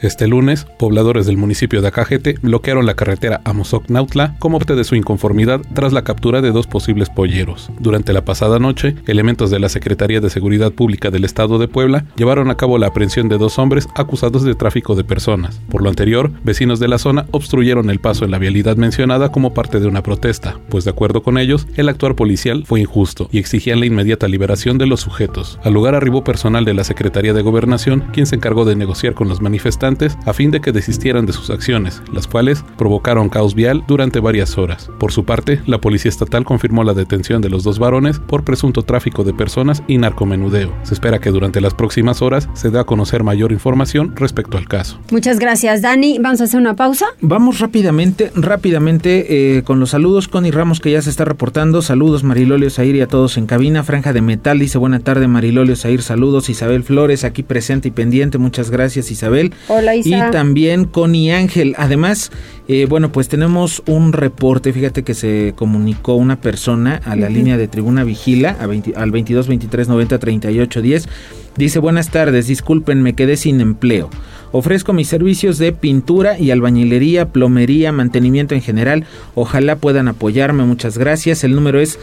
[0.01, 4.83] Este lunes, pobladores del municipio de Acajete bloquearon la carretera a Mozoc-Nautla como parte de
[4.83, 7.69] su inconformidad tras la captura de dos posibles polleros.
[7.77, 12.05] Durante la pasada noche, elementos de la Secretaría de Seguridad Pública del Estado de Puebla
[12.15, 15.61] llevaron a cabo la aprehensión de dos hombres acusados de tráfico de personas.
[15.69, 19.53] Por lo anterior, vecinos de la zona obstruyeron el paso en la vialidad mencionada como
[19.53, 23.37] parte de una protesta, pues de acuerdo con ellos, el actuar policial fue injusto y
[23.37, 25.59] exigían la inmediata liberación de los sujetos.
[25.63, 29.29] Al lugar arribó personal de la Secretaría de Gobernación, quien se encargó de negociar con
[29.29, 29.90] los manifestantes
[30.25, 34.57] a fin de que desistieran de sus acciones, las cuales provocaron caos vial durante varias
[34.57, 34.89] horas.
[34.99, 38.83] Por su parte, la Policía Estatal confirmó la detención de los dos varones por presunto
[38.83, 40.73] tráfico de personas y narcomenudeo.
[40.83, 44.67] Se espera que durante las próximas horas se dé a conocer mayor información respecto al
[44.67, 44.99] caso.
[45.11, 46.19] Muchas gracias, Dani.
[46.19, 47.07] Vamos a hacer una pausa.
[47.21, 50.27] Vamos rápidamente, rápidamente eh, con los saludos.
[50.27, 51.81] Connie Ramos, que ya se está reportando.
[51.81, 53.83] Saludos, Marilolio Zair y a todos en cabina.
[53.83, 56.01] Franja de Metal dice buena tarde, Marilolio Zair.
[56.01, 58.37] Saludos, Isabel Flores, aquí presente y pendiente.
[58.37, 59.53] Muchas gracias, Isabel.
[59.67, 59.80] Hola.
[59.81, 60.27] Hola, Isa.
[60.27, 61.73] Y también Connie Ángel.
[61.77, 62.31] Además,
[62.67, 64.71] eh, bueno, pues tenemos un reporte.
[64.73, 68.55] Fíjate que se comunicó una persona a la línea de Tribuna Vigila
[68.95, 71.09] al 22 23 90 38 10.
[71.57, 74.09] Dice, buenas tardes, disculpen, me quedé sin empleo.
[74.51, 79.05] Ofrezco mis servicios de pintura y albañilería, plomería, mantenimiento en general.
[79.33, 81.43] Ojalá puedan apoyarme, muchas gracias.
[81.43, 81.97] El número es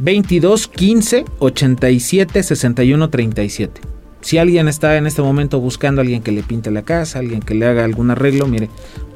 [0.00, 3.97] 22 15 87 61 37.
[4.20, 7.40] Si alguien está en este momento buscando a alguien que le pinte la casa, alguien
[7.40, 8.68] que le haga algún arreglo, mire,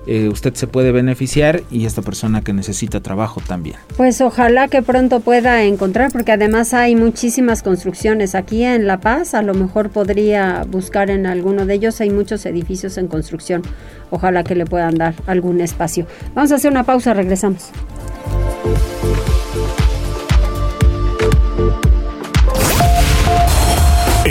[0.06, 3.76] eh, usted se puede beneficiar y esta persona que necesita trabajo también.
[3.96, 9.34] Pues ojalá que pronto pueda encontrar, porque además hay muchísimas construcciones aquí en La Paz,
[9.34, 13.62] a lo mejor podría buscar en alguno de ellos, hay muchos edificios en construcción,
[14.10, 16.06] ojalá que le puedan dar algún espacio.
[16.34, 17.70] Vamos a hacer una pausa, regresamos.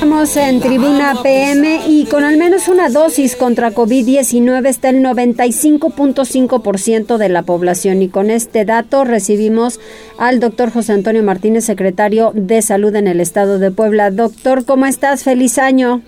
[0.00, 7.18] Estamos en Tribuna PM y con al menos una dosis contra COVID-19 está el 95.5%
[7.18, 9.78] de la población y con este dato recibimos
[10.18, 14.10] al doctor José Antonio Martínez, secretario de Salud en el Estado de Puebla.
[14.10, 15.22] Doctor, ¿cómo estás?
[15.22, 16.00] Feliz año.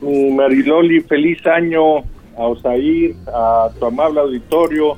[0.00, 1.98] Mariloli, feliz año
[2.36, 4.96] a Osair, a tu amable auditorio.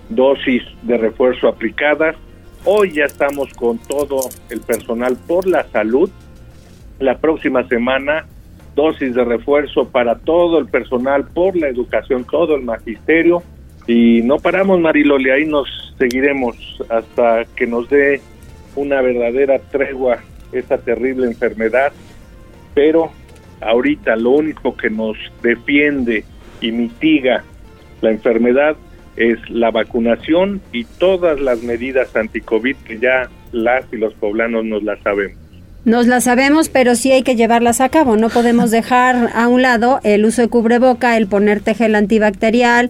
[0.09, 2.15] dosis de refuerzo aplicadas.
[2.65, 6.09] Hoy ya estamos con todo el personal por la salud.
[6.99, 8.25] La próxima semana,
[8.75, 13.43] dosis de refuerzo para todo el personal por la educación, todo el magisterio.
[13.87, 15.67] Y no paramos, Mariloli, ahí nos
[15.97, 16.55] seguiremos
[16.89, 18.21] hasta que nos dé
[18.75, 20.19] una verdadera tregua
[20.51, 21.91] esta terrible enfermedad,
[22.73, 23.11] pero
[23.61, 26.23] ahorita lo único que nos defiende
[26.61, 27.43] y mitiga
[28.01, 28.75] la enfermedad
[29.15, 34.83] es la vacunación y todas las medidas anti-COVID que ya las y los poblanos nos
[34.83, 35.37] las sabemos.
[35.85, 38.17] Nos las sabemos, pero sí hay que llevarlas a cabo.
[38.17, 42.89] No podemos dejar a un lado el uso de cubreboca, el ponerte gel antibacterial,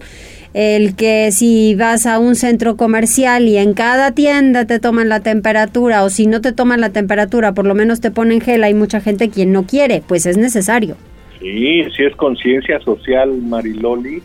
[0.56, 5.20] el que si vas a un centro comercial y en cada tienda te toman la
[5.20, 8.72] temperatura o si no te toman la temperatura, por lo menos te ponen gel, hay
[8.72, 10.96] mucha gente quien no quiere, pues es necesario.
[11.40, 14.22] Sí, sí es conciencia social, Mariloli,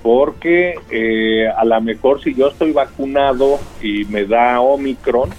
[0.00, 5.30] porque eh, a lo mejor si yo estoy vacunado y me da Omicron,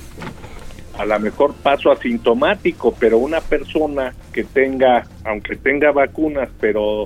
[0.98, 7.06] a lo mejor paso asintomático, pero una persona que tenga, aunque tenga vacunas, pero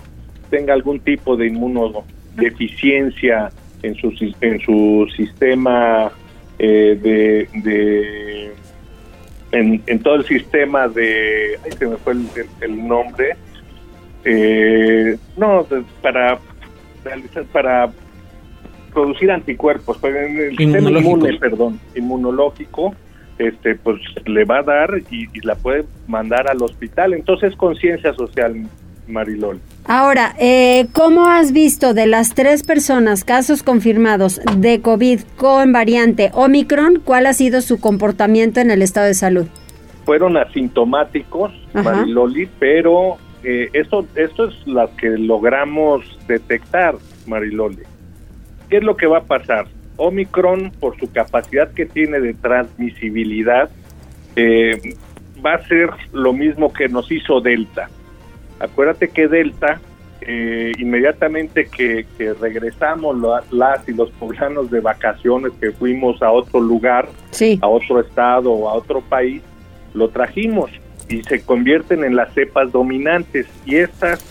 [0.50, 2.06] tenga algún tipo de inmuno
[2.40, 3.52] deficiencia
[3.84, 6.12] en su, en su sistema
[6.58, 8.54] eh, de,
[9.52, 12.14] en, todo el sistema de ay se me fue
[12.62, 13.36] el, nombre
[14.26, 15.66] eh, no
[16.02, 16.38] para
[17.04, 17.90] realizar para
[18.94, 22.94] producir anticuerpos pero en el sistema inmune perdón inmunológico
[23.40, 27.14] este pues le va a dar y, y la puede mandar al hospital.
[27.14, 28.68] Entonces conciencia social
[29.10, 29.60] Marilol.
[29.86, 36.32] Ahora, eh, ¿cómo has visto de las tres personas, casos confirmados de COVID con variante
[36.34, 39.48] Omicron, cuál ha sido su comportamiento en el estado de salud?
[40.06, 46.96] Fueron asintomáticos, Mariloli, pero eh, esto, esto es lo que logramos detectar,
[47.28, 47.84] Mariloli.
[48.70, 49.68] ¿qué es lo que va a pasar?
[49.98, 53.70] Omicron, por su capacidad que tiene de transmisibilidad,
[54.36, 54.96] eh,
[55.46, 57.90] va a ser lo mismo que nos hizo Delta.
[58.60, 59.80] Acuérdate que Delta,
[60.22, 62.06] eh, inmediatamente que,
[62.40, 63.18] regresamos
[63.52, 67.08] las y los poblanos de vacaciones, que fuimos a otro lugar,
[67.62, 69.42] a otro estado o a otro país,
[69.94, 70.70] lo trajimos
[71.08, 74.24] y se convierten en las cepas dominantes y estas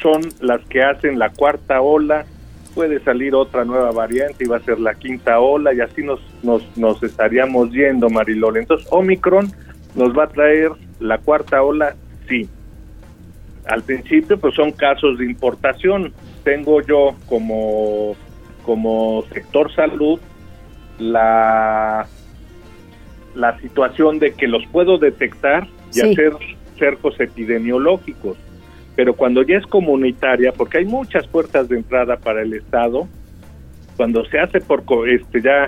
[0.00, 2.24] son las que hacen la cuarta ola,
[2.74, 6.20] puede salir otra nueva variante y va a ser la quinta ola y así nos,
[6.42, 8.56] nos, nos estaríamos yendo, Marilol.
[8.56, 9.52] Entonces, Omicron
[9.94, 11.96] nos va a traer la cuarta ola,
[12.28, 12.48] sí.
[13.68, 16.12] Al principio, pues son casos de importación.
[16.42, 18.16] Tengo yo como,
[18.64, 20.18] como sector salud
[20.98, 22.06] la,
[23.34, 26.32] la situación de que los puedo detectar y hacer
[26.78, 28.36] cercos epidemiológicos.
[28.96, 33.06] Pero cuando ya es comunitaria, porque hay muchas puertas de entrada para el Estado,
[33.96, 35.66] cuando se hace por este ya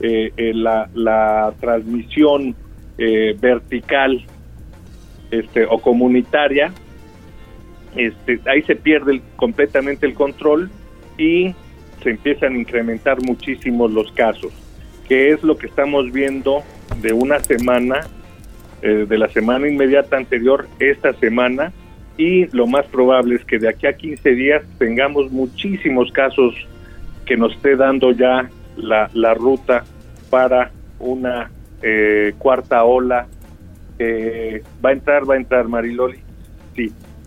[0.00, 2.54] eh, eh, la, la transmisión
[2.96, 4.24] eh, vertical
[5.30, 6.72] este, o comunitaria,
[7.96, 10.70] este, ahí se pierde completamente el control
[11.18, 11.54] y
[12.02, 14.52] se empiezan a incrementar muchísimo los casos,
[15.08, 16.62] que es lo que estamos viendo
[17.00, 18.06] de una semana,
[18.82, 21.72] eh, de la semana inmediata anterior, esta semana,
[22.16, 26.54] y lo más probable es que de aquí a 15 días tengamos muchísimos casos
[27.26, 29.84] que nos esté dando ya la, ruta
[30.30, 31.50] para una
[31.82, 33.26] eh, cuarta ola.
[34.00, 36.23] va a entrar, va a entrar Mariloli.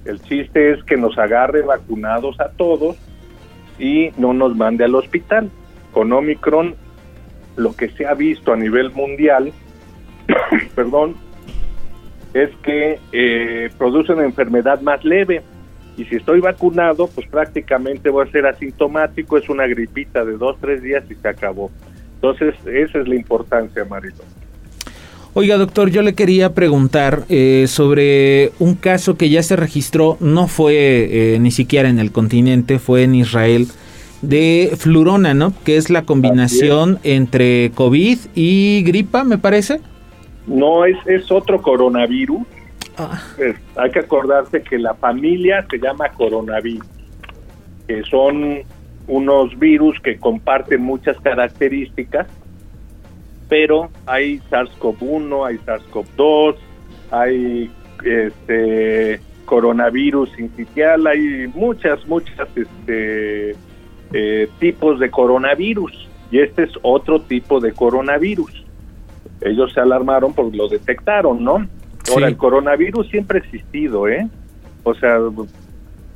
[0.08, 2.96] El chiste es que nos agarre vacunados a todos
[3.78, 5.52] y no nos mande al hospital.
[5.92, 6.76] Con Omicron,
[7.58, 9.52] lo que se ha visto a nivel mundial,
[10.76, 11.16] perdón,
[12.34, 15.44] es que eh, produce una enfermedad más leve.
[15.98, 20.56] Y si estoy vacunado, pues prácticamente voy a ser asintomático, es una gripita de dos,
[20.62, 21.70] tres días y se acabó.
[22.16, 24.37] Entonces, esa es la importancia, Mariloli.
[25.40, 30.48] Oiga, doctor, yo le quería preguntar eh, sobre un caso que ya se registró, no
[30.48, 30.74] fue
[31.36, 33.68] eh, ni siquiera en el continente, fue en Israel,
[34.24, 35.54] de flurona, ¿no?
[35.64, 39.80] Que es la combinación entre COVID y gripa, me parece.
[40.48, 42.42] No, es, es otro coronavirus.
[42.98, 43.22] Ah.
[43.76, 46.88] hay que acordarse que la familia se llama coronavirus,
[47.88, 48.64] que son
[49.08, 52.26] unos virus que comparten muchas características
[53.50, 56.56] pero hay SARS-CoV-1, hay SARS-CoV-2,
[57.12, 57.72] hay
[58.04, 63.56] este coronavirus incitial, hay muchas, muchas este,
[64.14, 68.66] eh, tipos de coronavirus y este es otro tipo de coronavirus.
[69.40, 71.66] Ellos se alarmaron porque lo detectaron, ¿no?
[72.10, 74.28] Ahora, el coronavirus siempre ha existido, ¿eh?
[74.84, 75.20] O sea,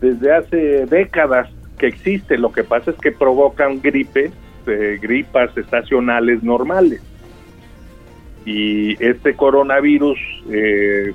[0.02, 4.32] desde hace décadas que existe, lo que pasa es que provocan gripes,
[4.67, 7.02] eh, gripas estacionales normales
[8.45, 10.17] y este coronavirus
[10.51, 11.13] eh,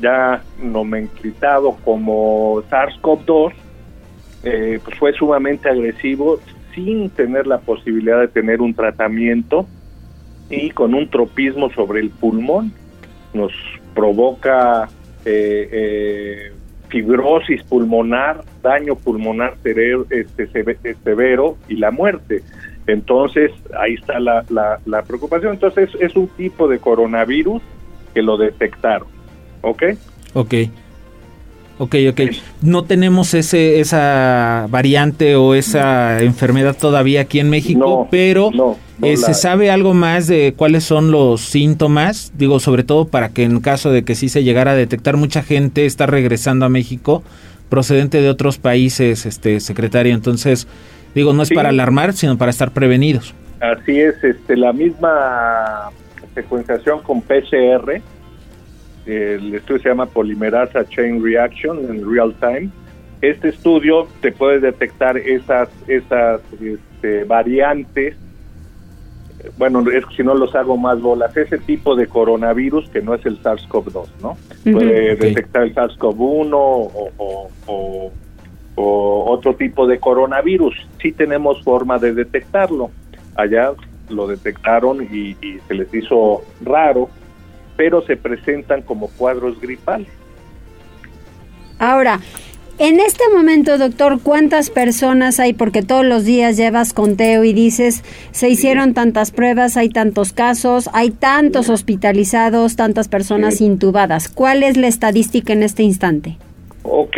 [0.00, 3.52] ya nomenclatado como SARS-CoV-2
[4.44, 6.40] eh, pues fue sumamente agresivo
[6.74, 9.66] sin tener la posibilidad de tener un tratamiento
[10.50, 12.72] y con un tropismo sobre el pulmón
[13.32, 13.52] nos
[13.94, 14.88] provoca
[15.24, 16.52] eh,
[16.88, 20.46] fibrosis pulmonar, daño pulmonar este,
[21.04, 22.42] severo y la muerte.
[22.86, 25.54] Entonces, ahí está la, la, preocupación.
[25.54, 27.60] Entonces, es un tipo de coronavirus
[28.14, 29.08] que lo detectaron.
[29.62, 29.82] ¿Ok?
[30.34, 30.54] Ok.
[31.78, 32.20] Ok, ok.
[32.62, 38.50] No tenemos ese, esa variante o esa enfermedad todavía aquí en México, pero
[39.02, 42.32] eh, ¿se sabe algo más de cuáles son los síntomas?
[42.34, 45.42] Digo, sobre todo para que en caso de que sí se llegara a detectar, mucha
[45.42, 47.22] gente está regresando a México
[47.68, 50.14] procedente de otros países, este secretario.
[50.14, 50.66] Entonces,
[51.16, 53.34] Digo, no es para alarmar, sino para estar prevenidos.
[53.58, 55.90] Así es, este, la misma
[56.34, 58.02] secuenciación con PCR,
[59.06, 62.68] el estudio se llama Polimerasa Chain Reaction en Real Time.
[63.22, 68.14] Este estudio te puede detectar esas, esas este, variantes
[69.58, 73.14] bueno, es que si no los hago más bolas, ese tipo de coronavirus que no
[73.14, 74.36] es el SARS-CoV-2, ¿no?
[74.70, 78.12] Puede detectar el SARS-CoV-1 o, o, o
[78.76, 80.74] otro tipo de coronavirus.
[81.00, 82.90] Sí tenemos forma de detectarlo.
[83.34, 83.72] Allá
[84.08, 85.34] lo detectaron y,
[85.66, 87.08] se les hizo raro,
[87.76, 90.08] pero se presentan como cuadros gripales.
[91.78, 92.20] Ahora,
[92.78, 95.52] en este momento, doctor, ¿cuántas personas hay?
[95.52, 100.88] Porque todos los días llevas conteo y dices, se hicieron tantas pruebas, hay tantos casos,
[100.92, 104.28] hay tantos hospitalizados, tantas personas intubadas.
[104.28, 106.36] ¿Cuál es la estadística en este instante?
[106.82, 107.16] Ok,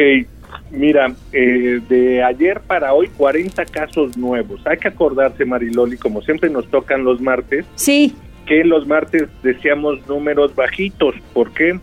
[0.71, 4.61] Mira, eh, de ayer para hoy 40 casos nuevos.
[4.67, 7.65] Hay que acordarse, Mariloli, como siempre nos tocan los martes.
[7.75, 8.15] Sí.
[8.47, 11.15] Que los martes deseamos números bajitos.
[11.33, 11.79] ¿Por qué?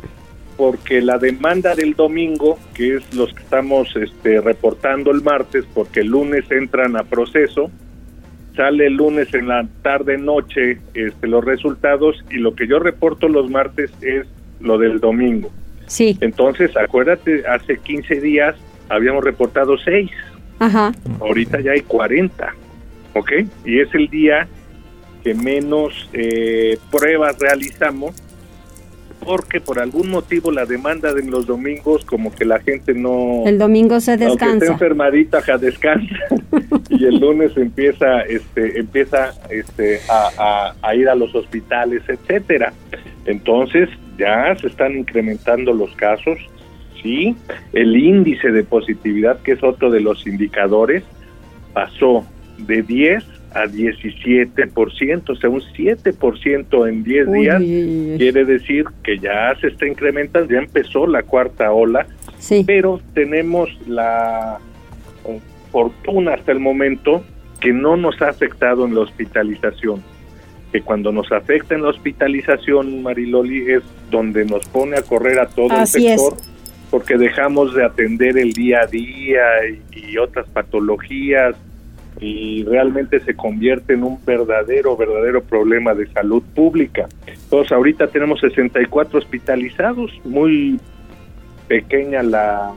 [0.58, 6.02] Porque la demanda del domingo, que es los que estamos este, reportando el martes, porque
[6.02, 7.72] el lunes entran a proceso,
[8.56, 13.28] sale el lunes en la tarde noche este, los resultados y lo que yo reporto
[13.28, 14.26] los martes es
[14.60, 15.52] lo del domingo.
[15.88, 16.18] Sí.
[16.22, 18.56] Entonces, acuérdate, hace 15 días
[18.90, 20.10] habíamos reportado 6.
[20.60, 20.92] Ajá.
[21.20, 22.54] Ahorita ya hay 40.
[23.14, 23.32] ¿Ok?
[23.66, 24.48] Y es el día
[25.24, 28.14] que menos eh, pruebas realizamos
[29.26, 33.58] porque por algún motivo la demanda de los domingos como que la gente no El
[33.58, 34.74] domingo se aunque esté descansa.
[34.74, 36.14] enfermadita ja, descansa
[36.90, 42.72] y el lunes empieza este empieza este a, a- a ir a los hospitales etcétera
[43.26, 46.38] entonces ya se están incrementando los casos
[47.06, 47.36] sí
[47.74, 51.04] el índice de positividad que es otro de los indicadores
[51.74, 52.26] pasó
[52.58, 59.18] de 10 a 17%, o sea, un 7% en 10 Uy, días, quiere decir que
[59.18, 62.06] ya se está incrementando, ya empezó la cuarta ola,
[62.66, 64.60] pero tenemos la
[65.72, 67.24] fortuna hasta el momento
[67.62, 70.04] que no nos ha afectado en la hospitalización,
[70.74, 75.48] que cuando nos afecta en la hospitalización, Mariloli, es donde nos pone a correr a
[75.48, 76.55] todo Así el es.
[76.96, 81.54] Porque dejamos de atender el día a día y, y otras patologías
[82.22, 87.10] y realmente se convierte en un verdadero, verdadero problema de salud pública.
[87.28, 90.80] Entonces, ahorita tenemos 64 hospitalizados, muy
[91.68, 92.72] pequeña la,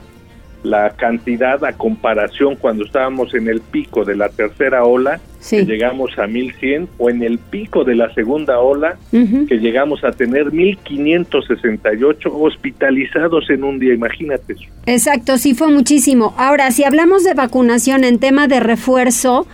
[0.65, 6.19] la cantidad a comparación cuando estábamos en el pico de la tercera ola, que llegamos
[6.19, 12.37] a 1100, o en el pico de la segunda ola, que llegamos a tener 1568
[12.37, 14.65] hospitalizados en un día, imagínate eso.
[14.87, 16.35] Exacto, sí fue muchísimo.
[16.37, 19.47] Ahora, si hablamos de vacunación en tema de refuerzo,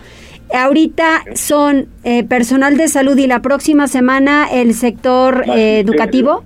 [0.53, 6.43] ahorita son eh, personal de salud y la próxima semana el sector eh, educativo.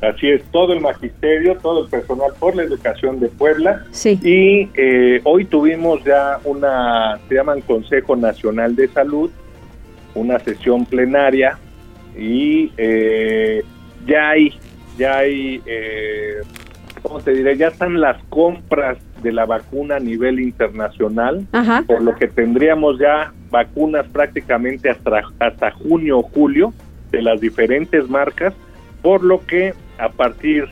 [0.00, 3.84] Así es, todo el magisterio, todo el personal por la educación de Puebla.
[3.90, 4.18] Sí.
[4.22, 9.30] Y eh, hoy tuvimos ya una, se llaman Consejo Nacional de Salud,
[10.14, 11.58] una sesión plenaria
[12.16, 13.62] y eh,
[14.06, 14.54] ya hay,
[14.96, 16.38] ya hay, eh,
[17.02, 17.56] ¿cómo te diré?
[17.56, 21.82] Ya están las compras de la vacuna a nivel internacional, Ajá.
[21.86, 26.72] por lo que tendríamos ya vacunas prácticamente hasta, hasta junio o julio
[27.10, 28.54] de las diferentes marcas,
[29.02, 30.64] por lo que a partir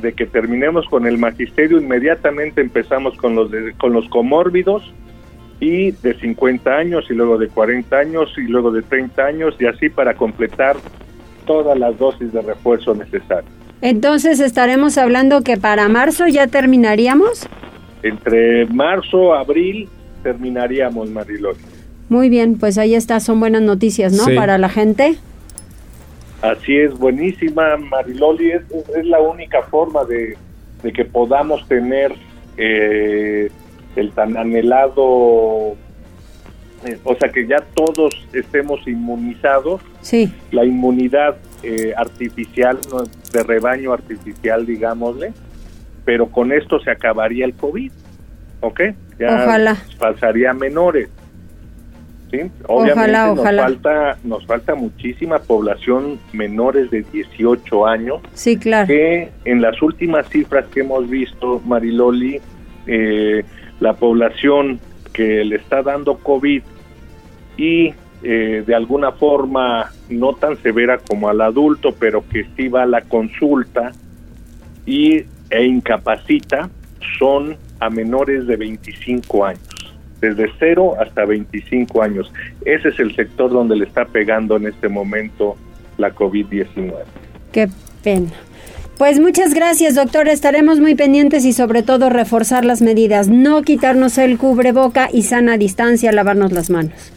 [0.00, 4.82] de que terminemos con el magisterio, inmediatamente empezamos con los, de- con los comórbidos
[5.60, 9.66] y de 50 años y luego de 40 años y luego de 30 años y
[9.66, 10.76] así para completar
[11.46, 13.52] todas las dosis de refuerzo necesarias.
[13.80, 17.48] Entonces estaremos hablando que para marzo ya terminaríamos.
[18.02, 19.88] Entre marzo, abril
[20.22, 21.54] terminaríamos, Marilón.
[22.08, 24.24] Muy bien, pues ahí está, son buenas noticias, ¿no?
[24.24, 24.34] Sí.
[24.34, 25.16] Para la gente.
[26.42, 28.50] Así es, buenísima, Mariloli.
[28.50, 28.62] Es,
[28.96, 30.36] es la única forma de,
[30.82, 32.12] de que podamos tener
[32.56, 33.48] eh,
[33.96, 35.76] el tan anhelado,
[36.84, 39.80] eh, o sea, que ya todos estemos inmunizados.
[40.00, 40.34] Sí.
[40.50, 42.78] La inmunidad eh, artificial,
[43.32, 45.32] de rebaño artificial, digámosle,
[46.04, 47.92] pero con esto se acabaría el COVID,
[48.60, 48.80] ¿ok?
[49.20, 49.76] Ya Ojalá.
[49.98, 51.08] pasaría a menores.
[52.32, 52.50] ¿Sí?
[52.66, 58.88] Obviamente Ojalá, nos falta nos falta muchísima población menores de 18 años Sí, claro.
[58.88, 62.40] que en las últimas cifras que hemos visto, Mariloli,
[62.86, 63.44] eh,
[63.80, 64.80] la población
[65.12, 66.62] que le está dando COVID
[67.56, 72.84] y eh, de alguna forma no tan severa como al adulto, pero que sí va
[72.84, 73.92] a la consulta
[74.86, 76.70] y, e incapacita,
[77.18, 79.71] son a menores de 25 años
[80.22, 82.32] desde 0 hasta 25 años.
[82.64, 85.56] Ese es el sector donde le está pegando en este momento
[85.98, 86.94] la COVID-19.
[87.50, 87.68] Qué
[88.02, 88.30] pena.
[88.96, 90.28] Pues muchas gracias, doctor.
[90.28, 93.28] Estaremos muy pendientes y sobre todo reforzar las medidas.
[93.28, 97.12] No quitarnos el cubreboca y sana distancia, lavarnos las manos.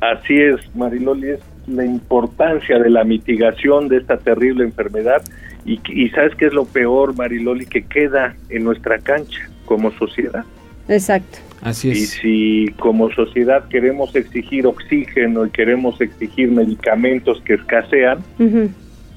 [0.00, 5.22] Así es, Mariloli, es la importancia de la mitigación de esta terrible enfermedad
[5.64, 10.44] y, y sabes qué es lo peor, Mariloli, que queda en nuestra cancha como sociedad.
[10.88, 11.38] Exacto.
[11.60, 12.10] Así Y es.
[12.10, 18.18] si como sociedad queremos exigir oxígeno y queremos exigir medicamentos que escasean,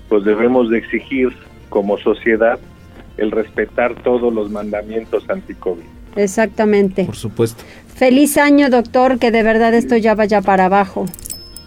[0.10, 1.30] pues debemos de exigir
[1.70, 2.60] como sociedad
[3.18, 5.84] el respetar todos los mandamientos anti-COVID.
[6.16, 7.06] Exactamente.
[7.06, 7.64] Por supuesto.
[7.88, 11.06] Feliz año, doctor, que de verdad esto ya vaya para abajo.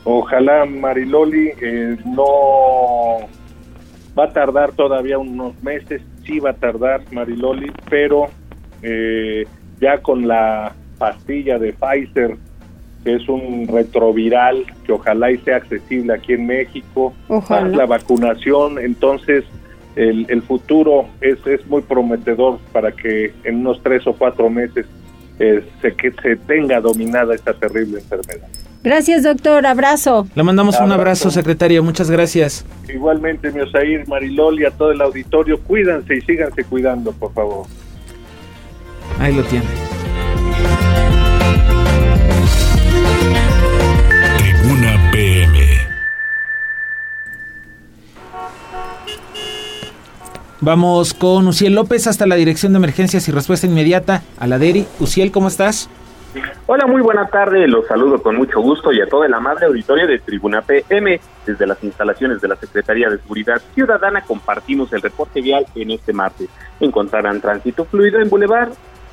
[0.04, 3.26] Ojalá Mariloli eh, no
[4.18, 8.26] va a tardar todavía unos meses, sí va a tardar Mariloli, pero
[8.82, 9.44] eh,
[9.80, 12.36] ya con la pastilla de Pfizer,
[13.04, 17.62] que es un retroviral que ojalá y sea accesible aquí en México, Ojalá.
[17.62, 19.44] más la vacunación, entonces
[19.96, 24.86] el, el futuro es, es muy prometedor para que en unos tres o cuatro meses
[25.38, 28.48] eh, se, que se tenga dominada esta terrible enfermedad.
[28.82, 29.66] Gracias, doctor.
[29.66, 30.26] Abrazo.
[30.34, 31.00] Le mandamos un Abrazo.
[31.00, 31.82] abrazo, secretario.
[31.82, 32.66] Muchas gracias.
[32.92, 37.66] Igualmente, mi Osair, Mariloli, a todo el auditorio, cuídense y síganse cuidando, por favor.
[39.18, 39.66] Ahí lo tiene.
[44.38, 45.58] Tribuna PM.
[50.60, 54.86] Vamos con Uciel López hasta la Dirección de Emergencias y Respuesta Inmediata a la DERI.
[54.98, 55.88] Uciel, ¿cómo estás?
[56.66, 57.68] Hola, muy buena tarde.
[57.68, 61.20] Los saludo con mucho gusto y a todo el amable auditorio de Tribuna PM.
[61.46, 66.12] Desde las instalaciones de la Secretaría de Seguridad Ciudadana compartimos el reporte vial en este
[66.12, 66.48] martes.
[66.80, 68.70] Encontrarán tránsito fluido en Boulevard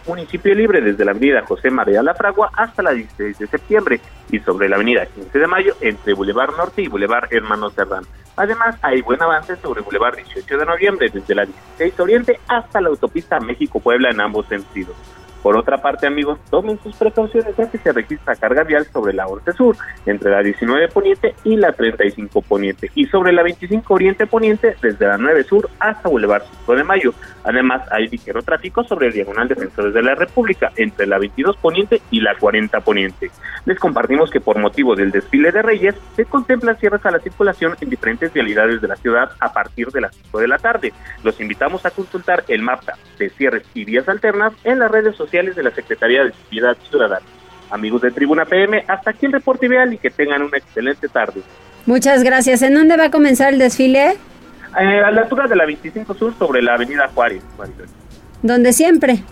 [0.08, 4.40] Municipio Libre desde la avenida José María La Fragua hasta la 16 de septiembre y
[4.40, 8.04] sobre la avenida 15 de Mayo entre Boulevard Norte y Boulevard Hermano Cerdán.
[8.36, 12.90] Además, hay buen avance sobre Boulevard 18 de Noviembre desde la 16 Oriente hasta la
[12.90, 14.96] autopista México-Puebla en ambos sentidos.
[15.42, 19.26] Por otra parte, amigos, tomen sus precauciones ya que se registra carga vial sobre la
[19.26, 19.76] 11 Sur,
[20.06, 25.08] entre la 19 Poniente y la 35 Poniente, y sobre la 25 Oriente Poniente, desde
[25.08, 27.14] la 9 Sur hasta Boulevard 5 de Mayo.
[27.44, 32.02] Además, hay ligero tráfico sobre el Diagonal Defensores de la República, entre la 22 Poniente
[32.12, 33.32] y la 40 Poniente.
[33.66, 37.76] Les compartimos que por motivo del desfile de Reyes, se contemplan cierres a la circulación
[37.82, 40.94] en diferentes vialidades de la ciudad a partir de las 5 de la tarde.
[41.24, 45.31] Los invitamos a consultar el mapa de cierres y vías alternas en las redes sociales
[45.32, 47.26] de la Secretaría de Seguridad Ciudadana.
[47.70, 51.42] Amigos de Tribuna PM, hasta aquí el reporte vial y que tengan una excelente tarde.
[51.86, 52.62] Muchas gracias.
[52.62, 54.18] ¿En dónde va a comenzar el desfile?
[54.80, 57.42] Eh, a la altura de la 25 Sur sobre la avenida Juárez.
[58.42, 59.24] Donde siempre.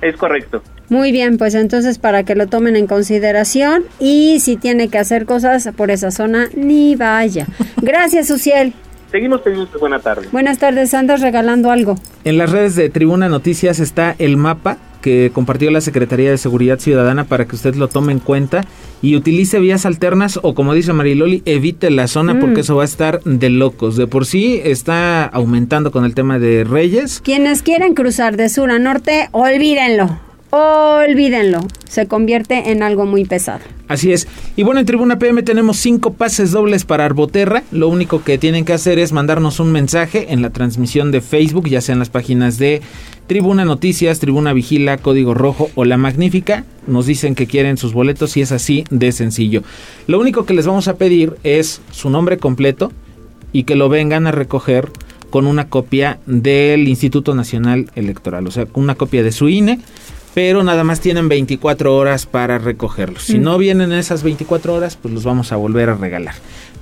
[0.00, 0.62] Es correcto.
[0.88, 5.26] Muy bien, pues entonces para que lo tomen en consideración y si tiene que hacer
[5.26, 7.46] cosas por esa zona, ni vaya.
[7.82, 8.72] Gracias, Uciel.
[9.10, 10.28] Seguimos teniendo buena tarde.
[10.30, 11.96] Buenas tardes, andas regalando algo.
[12.24, 16.78] En las redes de Tribuna Noticias está el mapa que compartió la Secretaría de Seguridad
[16.78, 18.64] Ciudadana para que usted lo tome en cuenta
[19.02, 22.40] y utilice vías alternas o como dice Mariloli, evite la zona Mm.
[22.40, 23.96] porque eso va a estar de locos.
[23.96, 27.20] De por sí está aumentando con el tema de Reyes.
[27.24, 30.18] Quienes quieran cruzar de sur a norte, olvídenlo.
[30.52, 31.60] Olvídenlo.
[31.88, 33.60] Se convierte en algo muy pesado.
[33.88, 34.26] Así es.
[34.56, 37.62] Y bueno, en Tribuna PM tenemos cinco pases dobles para Arboterra.
[37.70, 41.68] Lo único que tienen que hacer es mandarnos un mensaje en la transmisión de Facebook,
[41.68, 42.82] ya sea en las páginas de
[43.30, 46.64] Tribuna Noticias, Tribuna Vigila, Código Rojo o La Magnífica.
[46.88, 49.62] Nos dicen que quieren sus boletos y es así de sencillo.
[50.08, 52.90] Lo único que les vamos a pedir es su nombre completo
[53.52, 54.90] y que lo vengan a recoger
[55.30, 59.78] con una copia del Instituto Nacional Electoral, o sea, una copia de su INE,
[60.34, 63.22] pero nada más tienen 24 horas para recogerlos.
[63.22, 63.42] Si Mm.
[63.44, 66.34] no vienen esas 24 horas, pues los vamos a volver a regalar.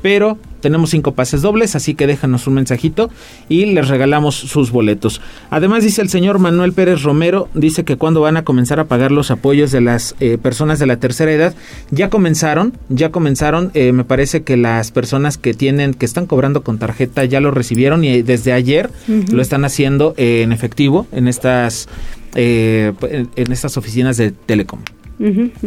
[0.03, 3.11] Pero tenemos cinco pases dobles, así que déjanos un mensajito
[3.49, 5.21] y les regalamos sus boletos.
[5.51, 9.13] Además dice el señor Manuel Pérez Romero, dice que cuando van a comenzar a pagar
[9.13, 11.55] los apoyos de las eh, personas de la tercera edad,
[11.91, 16.63] ya comenzaron, ya comenzaron, eh, me parece que las personas que tienen, que están cobrando
[16.63, 18.91] con tarjeta ya lo recibieron y desde ayer
[19.31, 21.89] lo están haciendo eh, en efectivo en estas,
[22.35, 24.81] eh, en, en estas oficinas de Telecom.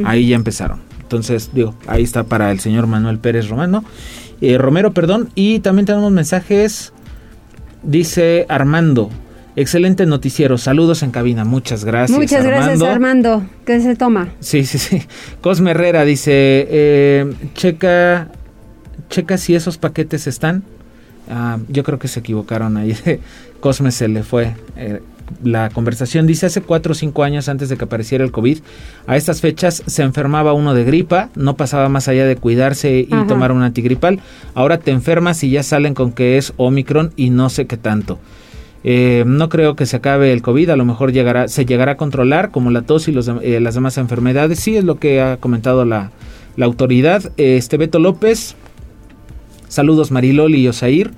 [0.05, 0.79] Ahí ya empezaron.
[1.01, 3.83] Entonces, digo, ahí está para el señor Manuel Pérez Romano.
[4.41, 5.29] Eh, Romero, perdón.
[5.35, 6.93] Y también tenemos mensajes.
[7.83, 9.09] Dice Armando.
[9.55, 10.57] Excelente noticiero.
[10.57, 11.43] Saludos en cabina.
[11.43, 12.17] Muchas gracias.
[12.17, 13.43] Muchas gracias, Armando.
[13.65, 14.29] ¿Qué se toma?
[14.39, 15.03] Sí, sí, sí.
[15.41, 16.31] Cosme Herrera dice,
[16.69, 18.29] eh, checa,
[19.09, 20.63] checa si esos paquetes están.
[21.29, 22.95] Ah, yo creo que se equivocaron ahí.
[23.59, 25.01] Cosme se le fue eh,
[25.43, 26.27] la conversación.
[26.27, 28.59] Dice, hace cuatro o cinco años antes de que apareciera el COVID,
[29.07, 33.13] a estas fechas se enfermaba uno de gripa, no pasaba más allá de cuidarse y
[33.13, 33.27] Ajá.
[33.27, 34.19] tomar un antigripal.
[34.53, 38.19] Ahora te enfermas y ya salen con que es Omicron y no sé qué tanto.
[38.83, 41.97] Eh, no creo que se acabe el COVID, a lo mejor llegará, se llegará a
[41.97, 44.59] controlar como la tos y los, eh, las demás enfermedades.
[44.59, 46.11] Sí, es lo que ha comentado la,
[46.55, 47.31] la autoridad.
[47.37, 48.55] Este Beto López,
[49.67, 51.11] saludos Mariloli y Osair.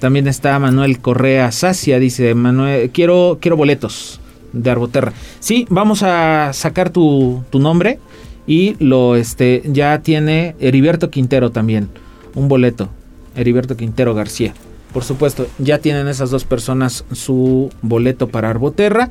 [0.00, 4.20] También está Manuel Correa Sacia, dice Manuel, quiero, quiero boletos
[4.52, 5.12] de Arboterra.
[5.40, 7.98] Sí, vamos a sacar tu, tu nombre
[8.46, 11.88] y lo este ya tiene Heriberto Quintero también,
[12.34, 12.88] un boleto.
[13.36, 14.52] Heriberto Quintero García.
[14.92, 19.10] Por supuesto, ya tienen esas dos personas su boleto para Arboterra.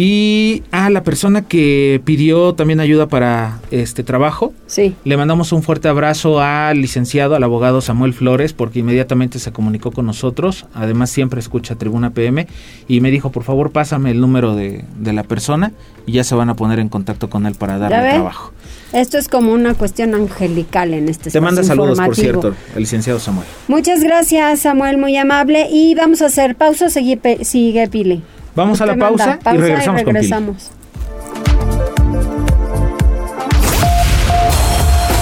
[0.00, 4.94] Y a la persona que pidió también ayuda para este trabajo, sí.
[5.02, 9.90] le mandamos un fuerte abrazo al licenciado, al abogado Samuel Flores, porque inmediatamente se comunicó
[9.90, 10.66] con nosotros.
[10.72, 12.46] Además, siempre escucha Tribuna PM
[12.86, 15.72] y me dijo, por favor, pásame el número de, de la persona
[16.06, 18.52] y ya se van a poner en contacto con él para darle trabajo.
[18.92, 23.18] Esto es como una cuestión angelical en este Te manda saludos, por cierto, el licenciado
[23.18, 23.48] Samuel.
[23.66, 25.66] Muchas gracias, Samuel, muy amable.
[25.72, 28.22] Y vamos a hacer pausa, sigue, sigue Pili.
[28.58, 30.70] Vamos a la pausa, y regresamos, regresamos.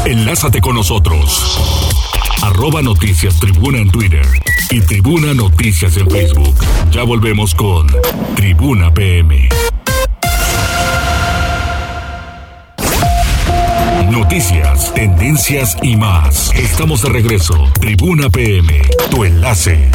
[0.02, 2.00] con Enlázate con nosotros.
[2.42, 4.24] Arroba Noticias Tribuna en Twitter
[4.70, 6.54] y Tribuna Noticias en Facebook.
[6.90, 7.86] Ya volvemos con
[8.36, 9.50] Tribuna PM.
[14.10, 16.54] Noticias, tendencias y más.
[16.54, 17.70] Estamos de regreso.
[17.80, 18.80] Tribuna PM,
[19.10, 19.90] tu enlace.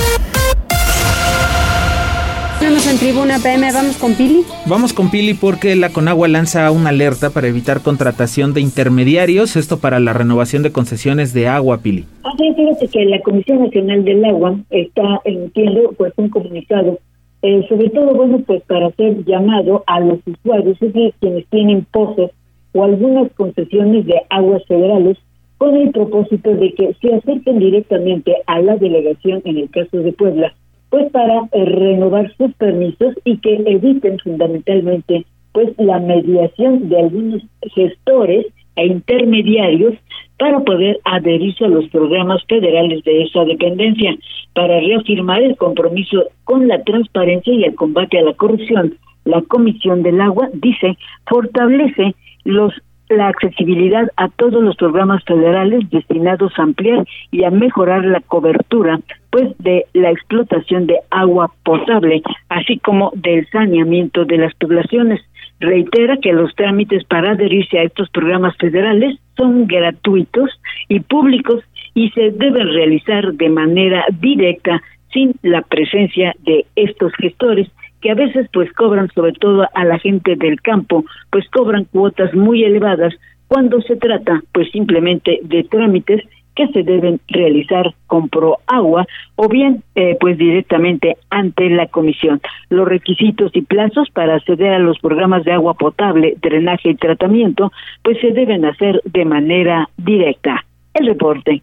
[2.82, 4.42] Estamos en Tribuna PM, ¿vamos con Pili?
[4.66, 9.78] Vamos con Pili porque la Conagua lanza una alerta para evitar contratación de intermediarios, esto
[9.78, 12.06] para la renovación de concesiones de agua, Pili.
[12.24, 16.98] Así fíjate que la Comisión Nacional del Agua está emitiendo pues un comunicado,
[17.44, 21.86] eh, sobre todo, bueno, pues para hacer llamado a los usuarios, es decir, quienes tienen
[21.92, 22.32] pozos
[22.74, 25.20] o algunas concesiones de aguas federales,
[25.60, 30.14] con el propósito de que se acerquen directamente a la delegación en el caso de
[30.14, 30.52] Puebla
[30.92, 37.42] pues para eh, renovar sus permisos y que eviten fundamentalmente pues la mediación de algunos
[37.74, 39.96] gestores e intermediarios
[40.38, 44.16] para poder adherirse a los programas federales de esa dependencia,
[44.54, 48.98] para reafirmar el compromiso con la transparencia y el combate a la corrupción.
[49.24, 52.74] La Comisión del Agua dice fortalece los
[53.12, 59.00] la accesibilidad a todos los programas federales destinados a ampliar y a mejorar la cobertura
[59.30, 65.22] pues de la explotación de agua potable, así como del saneamiento de las poblaciones.
[65.60, 70.50] Reitera que los trámites para adherirse a estos programas federales son gratuitos
[70.90, 74.82] y públicos y se deben realizar de manera directa
[75.14, 77.70] sin la presencia de estos gestores
[78.02, 82.34] que a veces pues cobran sobre todo a la gente del campo, pues cobran cuotas
[82.34, 83.14] muy elevadas
[83.48, 86.24] cuando se trata pues simplemente de trámites
[86.56, 88.30] que se deben realizar con
[88.68, 92.42] agua o bien eh, pues directamente ante la comisión.
[92.70, 97.72] Los requisitos y plazos para acceder a los programas de agua potable, drenaje y tratamiento
[98.04, 100.66] pues se deben hacer de manera directa.
[100.94, 101.62] El reporte.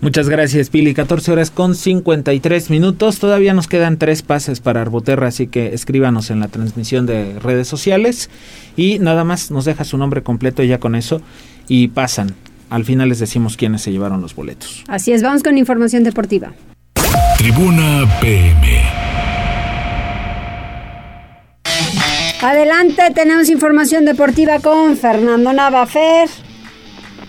[0.00, 0.94] Muchas gracias, Pili.
[0.94, 3.18] 14 horas con 53 minutos.
[3.18, 7.66] Todavía nos quedan tres pases para Arboterra, así que escríbanos en la transmisión de redes
[7.66, 8.28] sociales.
[8.76, 11.22] Y nada más nos deja su nombre completo ya con eso.
[11.66, 12.34] Y pasan.
[12.68, 14.84] Al final les decimos quiénes se llevaron los boletos.
[14.88, 16.52] Así es, vamos con información deportiva.
[17.38, 18.82] Tribuna PM.
[22.42, 26.28] Adelante, tenemos información deportiva con Fernando Navafer.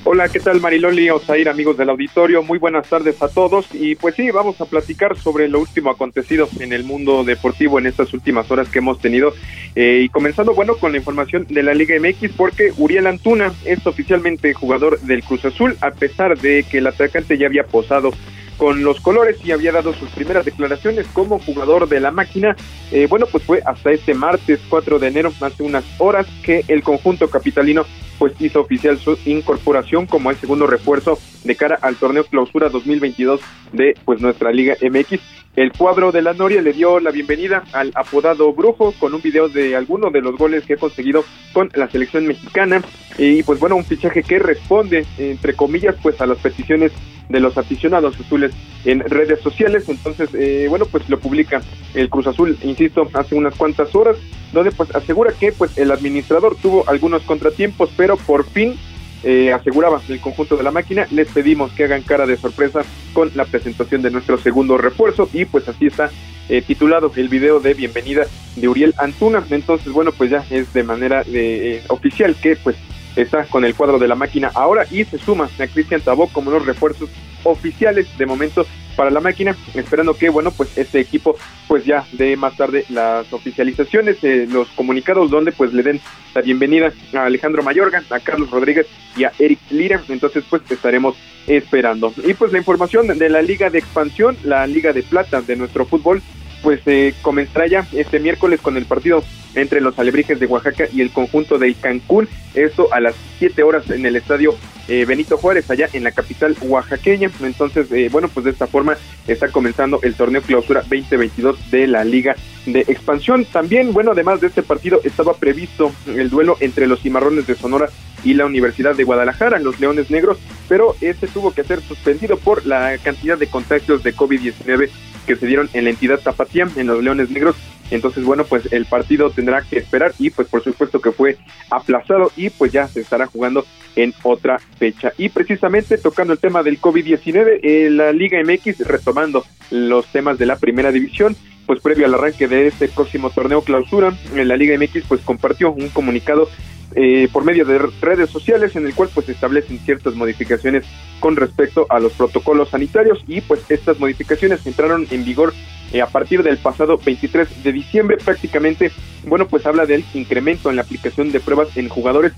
[0.10, 2.41] Hola, ¿qué tal Mariloli Osair, amigos del auditorio?
[2.41, 3.68] Muy buenas tardes a todos.
[3.74, 7.88] Y pues sí, vamos a platicar sobre lo último acontecido en el mundo deportivo en
[7.88, 9.34] estas últimas horas que hemos tenido.
[9.76, 13.86] Eh, y comenzando, bueno, con la información de la Liga MX, porque Uriel Antuna es
[13.86, 18.14] oficialmente jugador del Cruz Azul, a pesar de que el atacante ya había posado
[18.55, 22.55] con los colores y había dado sus primeras declaraciones como jugador de la máquina.
[22.91, 26.82] Eh, bueno, pues fue hasta este martes 4 de enero, hace unas horas, que el
[26.82, 27.86] conjunto capitalino
[28.18, 33.41] pues hizo oficial su incorporación como el segundo refuerzo de cara al torneo clausura 2022
[33.74, 35.20] de pues nuestra Liga MX.
[35.58, 39.49] El cuadro de la Noria le dio la bienvenida al apodado Brujo con un video
[39.49, 42.84] de alguno de los goles que ha conseguido con la selección mexicana
[43.18, 46.91] y pues bueno, un fichaje que responde entre comillas pues a las peticiones
[47.28, 48.51] de los aficionados azules
[48.86, 49.89] en redes sociales.
[49.89, 51.64] Entonces, eh, bueno, pues lo publica
[51.95, 54.16] el Cruz Azul, insisto, hace unas cuantas horas,
[54.53, 58.76] donde pues asegura que pues el administrador tuvo algunos contratiempos, pero por fin
[59.24, 62.82] eh, aseguraba el conjunto de la máquina, les pedimos que hagan cara de sorpresa
[63.13, 66.11] con la presentación de nuestro segundo refuerzo y pues así está
[66.49, 69.43] eh, titulado el video de bienvenida de Uriel Antuna.
[69.49, 72.76] Entonces, bueno, pues ya es de manera de, oficial que pues
[73.18, 76.51] está con el cuadro de la máquina ahora y se suma a Cristian Tabó como
[76.51, 77.09] los refuerzos
[77.43, 78.65] oficiales de momento
[78.95, 81.36] para la máquina, esperando que, bueno, pues este equipo
[81.68, 86.01] pues ya dé más tarde las oficializaciones, eh, los comunicados donde pues le den
[86.34, 91.15] la bienvenida a Alejandro Mayorga, a Carlos Rodríguez y a Eric Lira, entonces pues estaremos
[91.45, 92.11] esperando.
[92.26, 95.86] Y pues la información de la Liga de Expansión, la Liga de Plata de nuestro
[95.86, 96.22] fútbol,
[96.62, 99.24] pues eh, comenzará ya este miércoles con el partido
[99.55, 103.89] entre los Alebrijes de Oaxaca y el conjunto del Cancún, esto a las 7 horas
[103.89, 104.55] en el estadio
[104.88, 107.30] eh, Benito Juárez, allá en la capital oaxaqueña.
[107.41, 108.97] Entonces, eh, bueno, pues de esta forma
[109.28, 112.36] está comenzando el torneo clausura 2022 de la Liga
[112.66, 113.45] de Expansión.
[113.45, 117.89] También, bueno, además de este partido, estaba previsto el duelo entre los cimarrones de Sonora
[118.24, 120.38] y la Universidad de Guadalajara, los Leones Negros,
[120.68, 124.89] pero este tuvo que ser suspendido por la cantidad de contagios de COVID-19
[125.28, 127.55] que se dieron en la entidad Tapatía, en los Leones Negros.
[127.91, 131.38] Entonces, bueno, pues el partido tendrá que esperar y pues por supuesto que fue
[131.69, 133.65] aplazado y pues ya se estará jugando
[133.95, 135.13] en otra fecha.
[135.17, 140.45] Y precisamente tocando el tema del COVID-19, eh, la Liga MX retomando los temas de
[140.45, 145.03] la primera división, pues previo al arranque de este próximo torneo clausura, la Liga MX
[145.07, 146.49] pues compartió un comunicado
[146.95, 150.85] eh, por medio de redes sociales en el cual pues establecen ciertas modificaciones
[151.19, 153.23] con respecto a los protocolos sanitarios.
[153.27, 155.53] Y pues estas modificaciones entraron en vigor
[155.91, 158.17] eh, a partir del pasado 23 de diciembre.
[158.17, 158.91] Prácticamente
[159.25, 162.33] bueno pues habla del incremento en la aplicación de pruebas en jugadores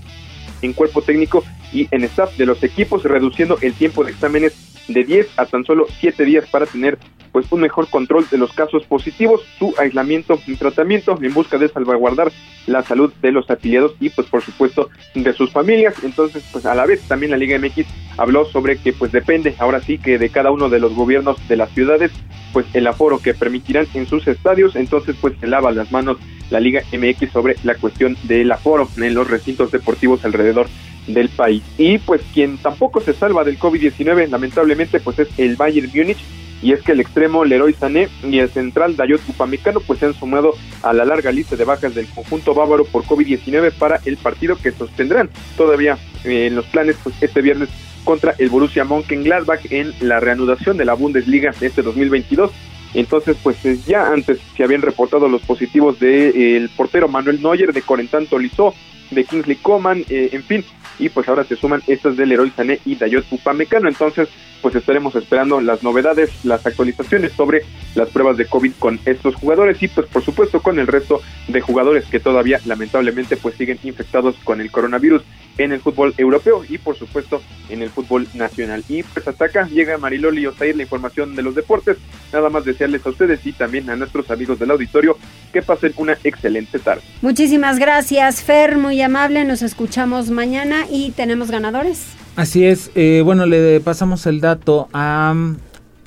[0.62, 4.54] en cuerpo técnico y en staff de los equipos reduciendo el tiempo de exámenes
[4.88, 6.98] de 10 a tan solo 7 días para tener
[7.32, 11.68] pues un mejor control de los casos positivos, su aislamiento y tratamiento en busca de
[11.68, 12.32] salvaguardar
[12.66, 15.94] la salud de los afiliados y pues por supuesto de sus familias.
[16.02, 19.80] Entonces, pues a la vez también la Liga MX habló sobre que pues depende ahora
[19.80, 22.12] sí que de cada uno de los gobiernos de las ciudades
[22.52, 26.18] pues el aforo que permitirán en sus estadios, entonces pues se lava las manos
[26.50, 30.66] la Liga MX sobre la cuestión del aforo en los recintos deportivos alrededor
[31.06, 31.62] del país.
[31.78, 36.18] Y pues quien tampoco se salva del COVID-19 lamentablemente pues es el Bayern Múnich
[36.62, 40.14] y es que el extremo Leroy Sané y el central Dayot Upamecano pues se han
[40.14, 44.56] sumado a la larga lista de bajas del conjunto bávaro por COVID-19 para el partido
[44.56, 47.68] que sostendrán todavía eh, en los planes pues este viernes
[48.04, 52.50] contra el Borussia Mönchengladbach en la reanudación de la Bundesliga de este 2022.
[52.94, 57.40] Entonces, pues eh, ya antes se habían reportado los positivos del de, el portero Manuel
[57.40, 58.74] Neuer, de Corentin Tolizó,
[59.10, 60.64] de Kingsley Coman, eh, en fin,
[60.98, 63.88] y pues ahora se suman estas del Leroy Sané y Dayot Upamecano.
[63.88, 64.28] Entonces,
[64.60, 67.62] pues estaremos esperando las novedades, las actualizaciones sobre
[67.94, 71.60] las pruebas de COVID con estos jugadores y pues por supuesto con el resto de
[71.60, 75.22] jugadores que todavía lamentablemente pues siguen infectados con el coronavirus
[75.58, 78.84] en el fútbol europeo y por supuesto en el fútbol nacional.
[78.88, 81.98] Y pues hasta acá llega Mariloli Osair la información de los deportes.
[82.32, 85.18] Nada más desearles a ustedes y también a nuestros amigos del auditorio
[85.52, 87.02] que pasen una excelente tarde.
[87.22, 92.19] Muchísimas gracias Fer, muy amable, nos escuchamos mañana y tenemos ganadores.
[92.40, 95.56] Así es, eh, bueno, le pasamos el dato a um,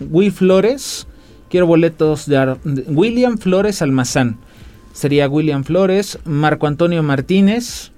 [0.09, 1.05] Will Flores.
[1.47, 2.57] Quiero boletos de,
[2.88, 4.39] William Flores Almazán.
[4.93, 7.91] Sería William Flores, Marco Antonio Martínez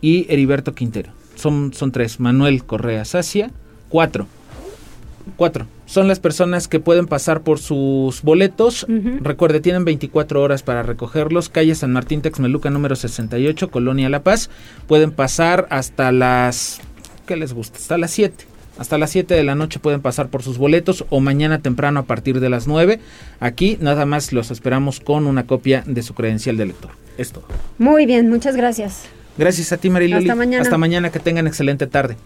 [0.00, 1.12] y Heriberto Quintero.
[1.36, 2.18] Son, son tres.
[2.18, 3.52] Manuel Correa Sacia,
[3.88, 4.26] cuatro.
[5.36, 5.68] Cuatro.
[5.90, 8.86] Son las personas que pueden pasar por sus boletos.
[9.22, 11.48] Recuerde, tienen 24 horas para recogerlos.
[11.48, 14.50] Calle San Martín Texmeluca número 68, Colonia La Paz.
[14.86, 16.80] Pueden pasar hasta las...
[17.26, 17.78] ¿Qué les gusta?
[17.78, 18.44] Hasta las 7.
[18.78, 22.02] Hasta las 7 de la noche pueden pasar por sus boletos o mañana temprano a
[22.04, 23.00] partir de las 9.
[23.40, 26.92] Aquí nada más los esperamos con una copia de su credencial de lector.
[27.18, 27.46] Es todo.
[27.78, 29.06] Muy bien, muchas gracias.
[29.36, 30.22] Gracias a ti, Mariloli.
[30.22, 30.62] Hasta mañana.
[30.62, 32.16] Hasta mañana, que tengan excelente tarde.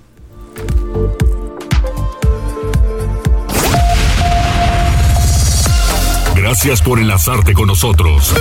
[6.44, 8.34] Gracias por enlazarte con nosotros.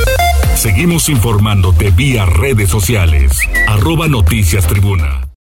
[0.58, 3.40] Seguimos informándote vía redes sociales.
[3.66, 5.24] Arroba Noticias Tribuna.